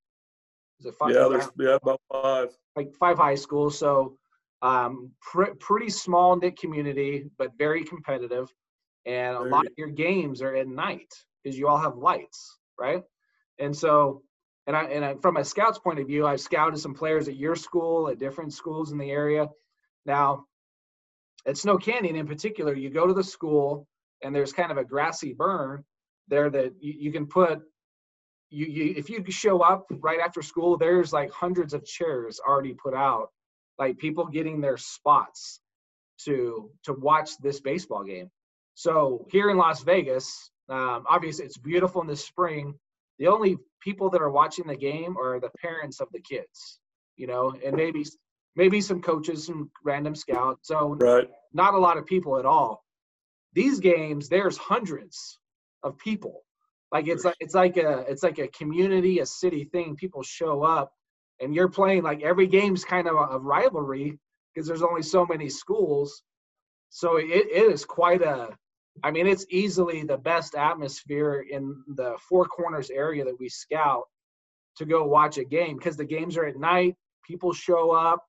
[0.79, 2.49] Is it five yeah there's yeah about five.
[2.77, 3.77] Like five high schools.
[3.77, 4.17] So
[4.63, 8.49] um, pr- pretty small knit community but very competitive.
[9.05, 11.13] And a lot of your games are at night
[11.43, 13.03] because you all have lights right?
[13.59, 14.23] And so
[14.67, 17.37] and I and I, from a scout's point of view, I've scouted some players at
[17.37, 19.49] your school, at different schools in the area.
[20.07, 20.45] Now,
[21.47, 23.87] at Snow Canyon in particular, you go to the school
[24.23, 25.85] and there's kind of a grassy burn
[26.29, 27.61] there that you, you can put.
[28.51, 32.75] You, you if you show up right after school, there's like hundreds of chairs already
[32.75, 33.29] put out,
[33.79, 35.61] like people getting their spots
[36.25, 38.31] to to watch this baseball game.
[38.75, 42.75] So here in Las Vegas, um, obviously it's beautiful in the spring.
[43.19, 46.79] The only people that are watching the game are the parents of the kids,
[47.17, 48.05] you know, and maybe
[48.57, 50.69] maybe some coaches, some random scouts.
[50.69, 51.29] So right.
[51.53, 52.85] not a lot of people at all.
[53.55, 55.39] These games, there's hundreds
[55.83, 56.43] of people.
[56.91, 59.97] Like it's like it's like a it's like a community, a city thing.
[59.97, 60.93] People show up,
[61.41, 64.19] and you're playing like every game's kind of a, a rivalry
[64.55, 66.23] because there's only so many schools.
[66.91, 68.51] So it, it is quite a
[69.03, 74.05] I mean, it's easily the best atmosphere in the Four Corners area that we scout
[74.77, 76.97] to go watch a game because the games are at night.
[77.27, 78.25] People show up,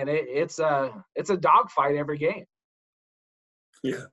[0.00, 2.44] and it, it's a it's a dogfight every game.
[3.82, 4.04] Yeah,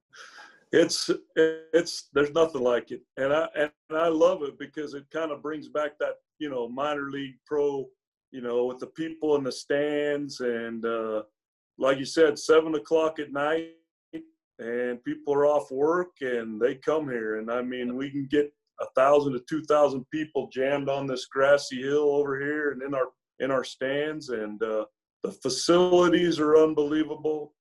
[0.72, 5.32] it's it's there's nothing like it, and I and I love it because it kind
[5.32, 7.86] of brings back that you know minor league pro,
[8.32, 11.24] you know, with the people in the stands and uh,
[11.78, 13.70] like you said, seven o'clock at night
[14.60, 17.38] and people are off work and they come here.
[17.38, 18.52] And I mean, we can get
[18.82, 22.94] a thousand to two thousand people jammed on this grassy hill over here and in
[22.94, 23.08] our
[23.40, 24.86] in our stands, and uh,
[25.24, 27.54] the facilities are unbelievable.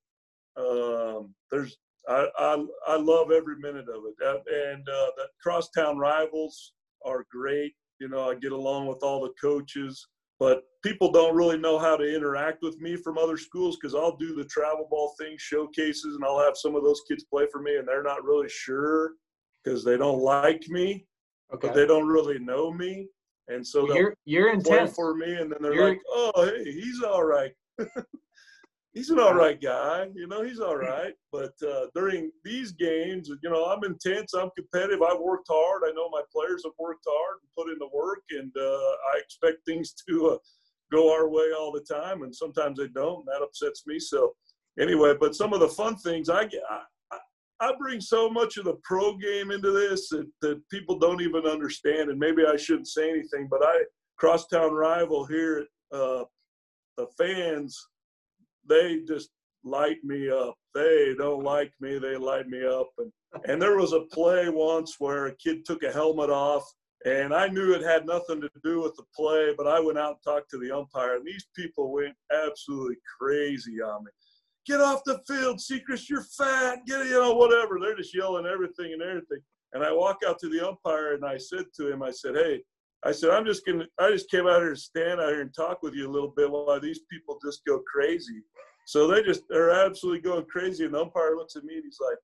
[0.56, 1.76] Um, there's
[2.09, 6.72] I, I, I love every minute of it, and uh, the crosstown rivals
[7.04, 7.74] are great.
[8.00, 10.06] You know, I get along with all the coaches
[10.38, 14.16] but people don't really know how to interact with me from other schools because I'll
[14.16, 17.61] do the travel ball thing, showcases, and I'll have some of those kids play for
[17.61, 19.12] me, and they're not really sure
[19.62, 21.06] because they don't like me,
[21.52, 21.66] okay.
[21.66, 23.09] but they don't really know me,
[23.49, 24.94] and so you're, you're intense.
[24.94, 27.53] for me, and then they're you're, like, "Oh, hey, he's all right."
[28.99, 31.14] he's an all right guy, you know, he's all right.
[31.30, 35.82] But uh, during these games, you know, I'm intense, I'm competitive, I've worked hard.
[35.86, 39.18] I know my players have worked hard and put in the work, and uh, I
[39.18, 40.38] expect things to uh,
[40.90, 42.22] go our way all the time.
[42.22, 44.01] And sometimes they don't, and that upsets me.
[44.01, 44.34] So,
[44.80, 46.62] anyway, but some of the fun things I get.
[47.61, 51.46] I, bring so much of the pro game into this that, that people don't even
[51.46, 53.84] understand, and maybe I shouldn't say anything, but I
[54.16, 56.24] crosstown rival here uh,
[56.96, 57.78] the fans
[58.68, 59.30] they just
[59.64, 60.54] light me up.
[60.74, 62.88] They don't like me, they light me up.
[62.98, 63.12] And
[63.46, 66.64] and there was a play once where a kid took a helmet off
[67.04, 70.16] and I knew it had nothing to do with the play, but I went out
[70.16, 74.11] and talked to the umpire, and these people went absolutely crazy on me.
[74.68, 77.78] Get off the field, Secrist, you're fat, get you know, whatever.
[77.80, 79.40] They're just yelling everything and everything.
[79.72, 82.61] And I walk out to the umpire and I said to him, I said, Hey,
[83.04, 85.54] I said, I'm just gonna I just came out here to stand out here and
[85.54, 88.42] talk with you a little bit while these people just go crazy.
[88.86, 90.84] So they just they're absolutely going crazy.
[90.84, 92.18] And the umpire looks at me and he's like,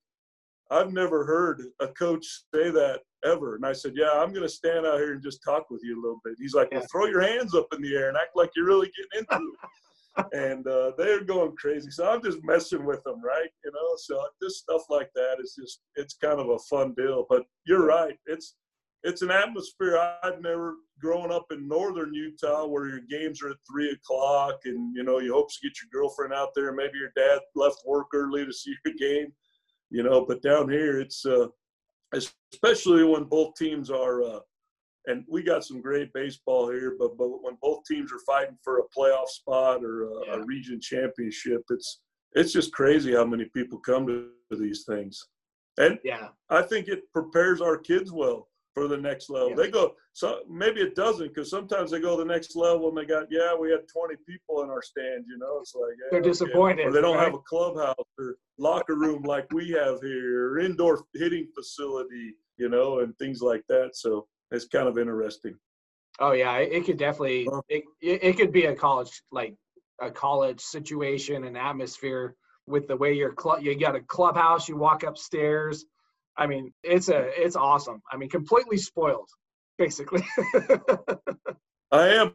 [0.70, 3.56] I've never heard a coach say that ever.
[3.56, 5.94] And I said, Yeah, I'm going to stand out here and just talk with you
[5.94, 6.34] a little bit.
[6.38, 8.90] He's like, Well, throw your hands up in the air and act like you're really
[8.96, 9.68] getting into it.
[10.32, 11.90] and uh, they're going crazy.
[11.90, 13.50] So I'm just messing with them, right?
[13.64, 17.26] You know, so this stuff like that is just, it's kind of a fun deal.
[17.28, 18.16] But you're right.
[18.26, 18.54] It's,
[19.04, 23.56] it's an atmosphere I've never grown up in northern Utah where your games are at
[23.70, 26.72] three o'clock and you know you hope to get your girlfriend out there.
[26.72, 29.32] Maybe your dad left work early to see your game,
[29.90, 30.24] you know.
[30.26, 31.48] But down here, it's uh,
[32.14, 34.22] especially when both teams are.
[34.22, 34.40] Uh,
[35.06, 38.78] and we got some great baseball here, but but when both teams are fighting for
[38.78, 40.34] a playoff spot or a, yeah.
[40.34, 42.00] a region championship, it's
[42.32, 45.20] it's just crazy how many people come to, these things.
[45.78, 49.50] And yeah, I think it prepares our kids well for the next level.
[49.50, 49.56] Yeah.
[49.56, 53.04] They go so maybe it doesn't because sometimes they go the next level and they
[53.04, 55.24] got yeah we had 20 people in our stand.
[55.28, 56.86] You know, it's like they're disappointed.
[56.86, 57.24] Or they don't right?
[57.24, 62.34] have a clubhouse or locker room like we have here, or indoor hitting facility.
[62.56, 63.96] You know, and things like that.
[63.96, 65.56] So it's kind of interesting.
[66.20, 69.54] Oh yeah, it could definitely it, it could be a college like
[70.00, 72.34] a college situation and atmosphere
[72.66, 75.84] with the way your club you got a clubhouse you walk upstairs.
[76.36, 78.00] I mean it's a it's awesome.
[78.10, 79.28] I mean completely spoiled
[79.76, 80.24] basically.
[81.92, 82.34] I am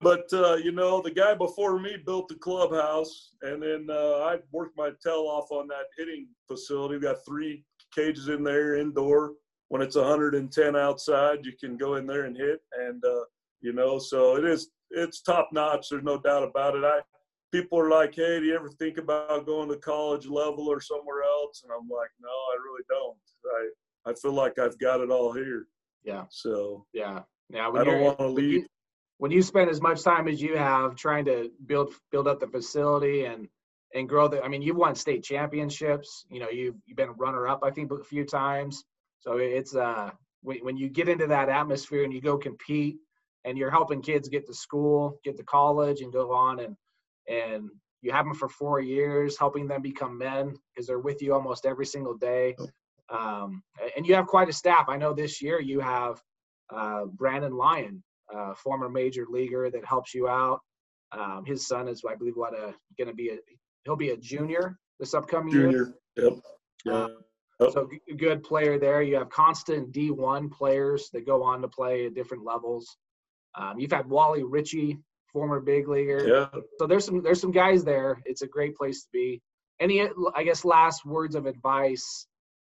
[0.00, 4.36] but uh, you know the guy before me built the clubhouse and then uh, i
[4.52, 6.94] worked my tail off on that hitting facility.
[6.94, 7.64] We got three
[7.94, 9.32] cages in there indoor
[9.68, 13.24] when it's 110 outside you can go in there and hit and uh,
[13.60, 17.00] you know so it is it's top notch there's no doubt about it i
[17.52, 21.22] people are like, "Hey, do you ever think about going to college level or somewhere
[21.22, 23.16] else?" And I'm like, "No, I really don't.
[24.06, 25.66] I I feel like I've got it all here."
[26.04, 26.24] Yeah.
[26.30, 26.86] So.
[26.92, 27.22] Yeah.
[27.50, 27.68] Yeah.
[27.68, 28.52] I don't want to leave.
[28.52, 28.66] You,
[29.18, 32.46] when you spend as much time as you have trying to build build up the
[32.46, 33.48] facility and
[33.94, 36.26] and grow the, I mean, you've won state championships.
[36.30, 38.84] You know, you've you've been runner up, I think, a few times.
[39.20, 40.10] So it's uh
[40.42, 42.96] when when you get into that atmosphere and you go compete
[43.44, 46.76] and you're helping kids get to school, get to college, and go on and
[47.28, 47.70] and
[48.02, 51.66] you have them for four years, helping them become men because they're with you almost
[51.66, 52.54] every single day.
[53.10, 53.62] Um,
[53.96, 54.86] and you have quite a staff.
[54.88, 56.20] I know this year you have
[56.74, 58.02] uh, Brandon Lyon,
[58.34, 60.60] uh, former major leaguer that helps you out.
[61.12, 63.38] Um, his son is, I believe, what a going to be a
[63.84, 65.70] he'll be a junior this upcoming junior.
[65.70, 65.94] year.
[66.16, 66.32] Yep.
[66.84, 67.06] Yeah.
[67.60, 69.02] So good player there.
[69.02, 72.96] You have constant D1 players that go on to play at different levels.
[73.56, 74.98] Um, you've had Wally Ritchie
[75.32, 76.26] former big leaguer.
[76.26, 76.60] Yeah.
[76.78, 78.20] So there's some there's some guys there.
[78.24, 79.42] It's a great place to be.
[79.80, 82.26] Any I guess last words of advice,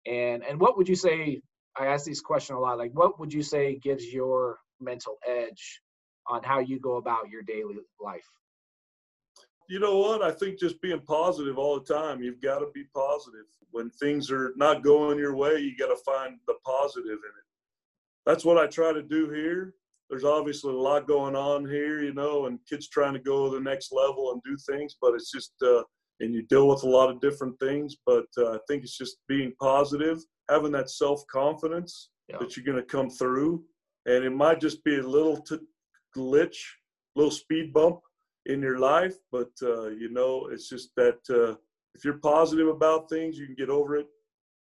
[0.07, 1.41] and and what would you say?
[1.77, 2.77] I ask these questions a lot.
[2.77, 5.81] Like, what would you say gives your mental edge
[6.27, 8.27] on how you go about your daily life?
[9.71, 10.21] You know what?
[10.21, 12.21] I think just being positive all the time.
[12.21, 13.45] You've got to be positive.
[13.71, 17.47] When things are not going your way, you got to find the positive in it.
[18.25, 19.73] That's what I try to do here
[20.11, 23.55] there's obviously a lot going on here, you know, and kids trying to go to
[23.55, 25.83] the next level and do things, but it's just, uh,
[26.19, 29.19] and you deal with a lot of different things, but uh, I think it's just
[29.29, 30.19] being positive,
[30.49, 32.35] having that self confidence yeah.
[32.39, 33.63] that you're going to come through.
[34.05, 35.59] And it might just be a little t-
[36.15, 36.57] glitch,
[37.15, 38.01] little speed bump
[38.45, 41.55] in your life, but, uh, you know, it's just that uh,
[41.95, 44.07] if you're positive about things, you can get over it.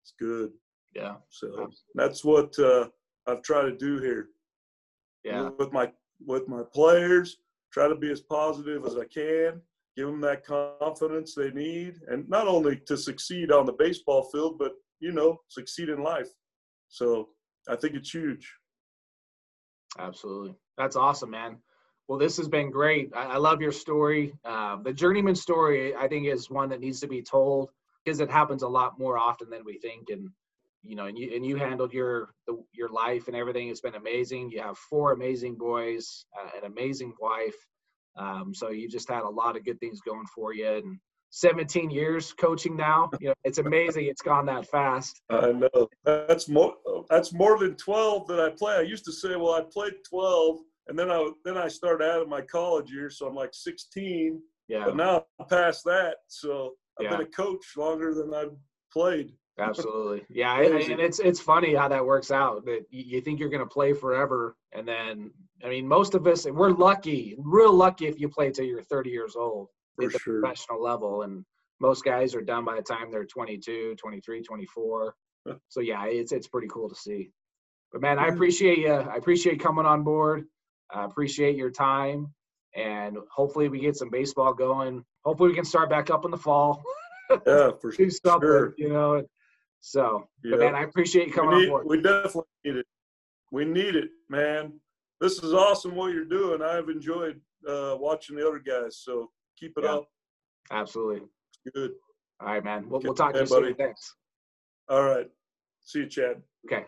[0.04, 0.52] It's good.
[0.96, 1.16] Yeah.
[1.30, 2.90] So that's what uh,
[3.28, 4.30] I've tried to do here
[5.24, 5.50] yeah.
[5.58, 5.92] with my
[6.26, 7.38] with my players.
[7.72, 9.62] Try to be as positive as I can.
[9.96, 14.58] Give them that confidence they need, and not only to succeed on the baseball field,
[14.58, 16.30] but you know, succeed in life.
[16.88, 17.30] So
[17.68, 18.54] I think it's huge.
[20.00, 21.58] Absolutely, that's awesome, man.
[22.12, 23.14] Well, this has been great.
[23.16, 24.34] I, I love your story.
[24.44, 27.70] Uh, the journeyman story, I think, is one that needs to be told
[28.04, 30.30] because it happens a lot more often than we think, and
[30.84, 33.70] you know, and you and you handled your the, your life and everything.
[33.70, 34.52] It's been amazing.
[34.52, 37.56] You have four amazing boys, uh, an amazing wife.
[38.18, 40.68] Um, so you just had a lot of good things going for you.
[40.68, 44.08] And 17 years coaching now, you know, it's amazing.
[44.08, 45.22] It's gone that fast.
[45.30, 46.76] I know that's more.
[47.10, 48.76] That's more than 12 that I play.
[48.76, 52.22] I used to say, well, I played 12, and then I then I started out
[52.22, 54.42] of my college year, so I'm like 16.
[54.68, 54.86] Yeah.
[54.86, 57.18] But now I'm past that, so I've yeah.
[57.18, 58.56] been a coach longer than I've
[58.92, 59.34] played.
[59.60, 62.66] Absolutely, yeah, and it's it's funny how that works out.
[62.66, 65.32] That you think you're going to play forever, and then
[65.64, 69.10] I mean, most of us we're lucky, real lucky if you play till you're 30
[69.10, 70.42] years old For at the sure.
[70.42, 71.46] professional level, and
[71.80, 75.16] most guys are done by the time they're 22, 23, 24.
[75.68, 77.30] so yeah, it's it's pretty cool to see.
[77.92, 78.94] But man, I appreciate you.
[78.94, 80.46] I appreciate coming on board.
[80.94, 82.34] I appreciate your time,
[82.76, 85.04] and hopefully we get some baseball going.
[85.24, 86.84] Hopefully we can start back up in the fall.
[87.30, 88.74] yeah, for Do something, sure.
[88.78, 89.24] You know,
[89.82, 91.86] so, but man, I appreciate you coming we need, on board.
[91.88, 92.86] We definitely need it.
[93.52, 94.74] We need it, man.
[95.20, 96.62] This is awesome what you're doing.
[96.62, 98.98] I've enjoyed uh, watching the other guys.
[99.04, 99.96] So keep it yeah.
[99.96, 100.08] up.
[100.72, 101.28] Absolutely.
[101.74, 101.92] Good.
[102.40, 102.90] All right, man.
[102.90, 103.68] We'll, we'll talk to you buddy.
[103.68, 103.76] soon.
[103.76, 104.16] Thanks.
[104.90, 105.28] All right.
[105.82, 106.42] See you, Chad.
[106.66, 106.86] Okay.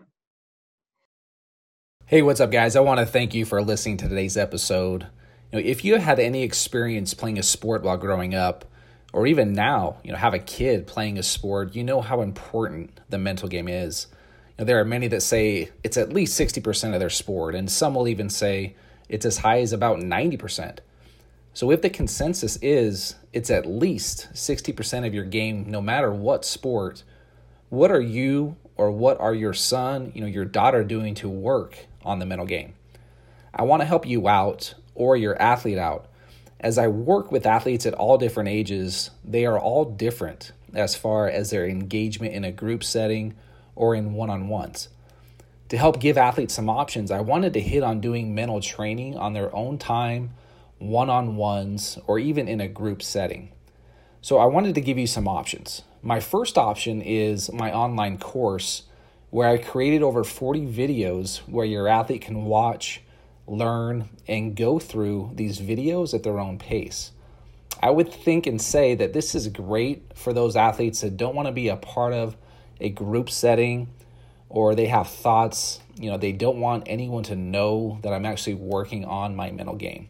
[2.05, 2.75] Hey, what's up, guys?
[2.75, 5.07] I want to thank you for listening to today's episode.
[5.51, 8.65] You know, if you had any experience playing a sport while growing up,
[9.13, 12.99] or even now, you know, have a kid playing a sport, you know how important
[13.09, 14.07] the mental game is.
[14.49, 17.71] You know, there are many that say it's at least 60% of their sport, and
[17.71, 18.75] some will even say
[19.07, 20.79] it's as high as about 90%.
[21.53, 26.43] So if the consensus is it's at least 60% of your game, no matter what
[26.43, 27.03] sport,
[27.69, 31.77] what are you or what are your son, you know, your daughter doing to work
[32.03, 32.73] on the mental game?
[33.53, 36.07] I want to help you out or your athlete out.
[36.59, 41.27] As I work with athletes at all different ages, they are all different as far
[41.27, 43.35] as their engagement in a group setting
[43.75, 44.89] or in one on ones.
[45.69, 49.33] To help give athletes some options, I wanted to hit on doing mental training on
[49.33, 50.31] their own time,
[50.77, 53.51] one on ones, or even in a group setting.
[54.21, 55.81] So I wanted to give you some options.
[56.01, 58.83] My first option is my online course
[59.33, 63.01] where I created over 40 videos where your athlete can watch,
[63.47, 67.09] learn, and go through these videos at their own pace.
[67.81, 71.47] I would think and say that this is great for those athletes that don't want
[71.47, 72.37] to be a part of
[72.79, 73.91] a group setting
[74.49, 78.53] or they have thoughts, you know, they don't want anyone to know that I'm actually
[78.53, 80.09] working on my mental game.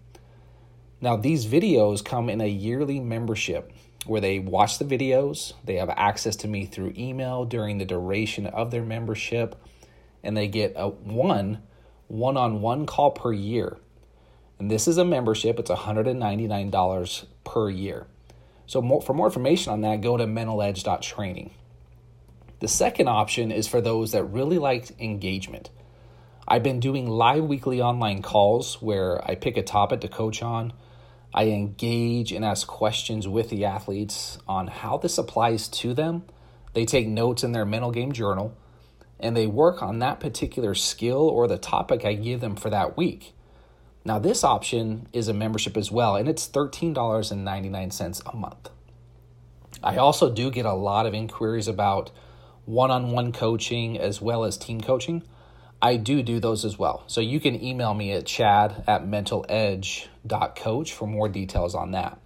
[0.99, 3.71] Now, these videos come in a yearly membership
[4.05, 8.45] where they watch the videos, they have access to me through email during the duration
[8.47, 9.55] of their membership,
[10.23, 11.61] and they get a one
[12.07, 13.77] one on one call per year.
[14.59, 18.07] And this is a membership, it's $199 per year.
[18.65, 21.51] So, more, for more information on that, go to mentaledge.training.
[22.59, 25.69] The second option is for those that really like engagement.
[26.47, 30.71] I've been doing live weekly online calls where I pick a topic to coach on
[31.33, 36.23] I engage and ask questions with the athletes on how this applies to them.
[36.73, 38.55] They take notes in their mental game journal
[39.19, 42.97] and they work on that particular skill or the topic I give them for that
[42.97, 43.33] week.
[44.05, 48.69] Now, this option is a membership as well, and it's $13.99 a month.
[49.81, 52.11] I also do get a lot of inquiries about
[52.65, 55.23] one on one coaching as well as team coaching.
[55.81, 57.03] I do do those as well.
[57.07, 59.07] So you can email me at chad at
[60.27, 62.19] mentaledge.coach for more details on that.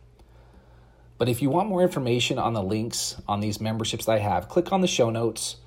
[1.17, 4.49] But if you want more information on the links on these memberships that I have,
[4.49, 5.57] click on the show notes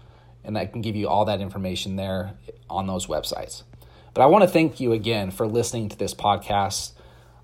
[0.45, 2.35] and I can give you all that information there
[2.69, 3.65] on those websites.
[4.15, 6.93] But I want to thank you again for listening to this podcast.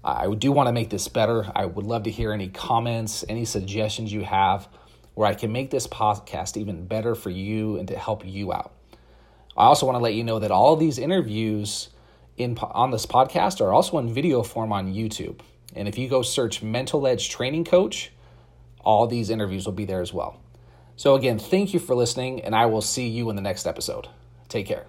[0.04, 1.50] I do want to make this better.
[1.54, 4.68] I would love to hear any comments, any suggestions you have
[5.14, 8.72] where I can make this podcast even better for you and to help you out.
[9.56, 11.88] I also want to let you know that all these interviews
[12.36, 15.40] in on this podcast are also in video form on YouTube.
[15.74, 18.12] And if you go search Mental Edge Training Coach,
[18.80, 20.40] all these interviews will be there as well.
[20.96, 24.08] So again, thank you for listening and I will see you in the next episode.
[24.48, 24.86] Take care.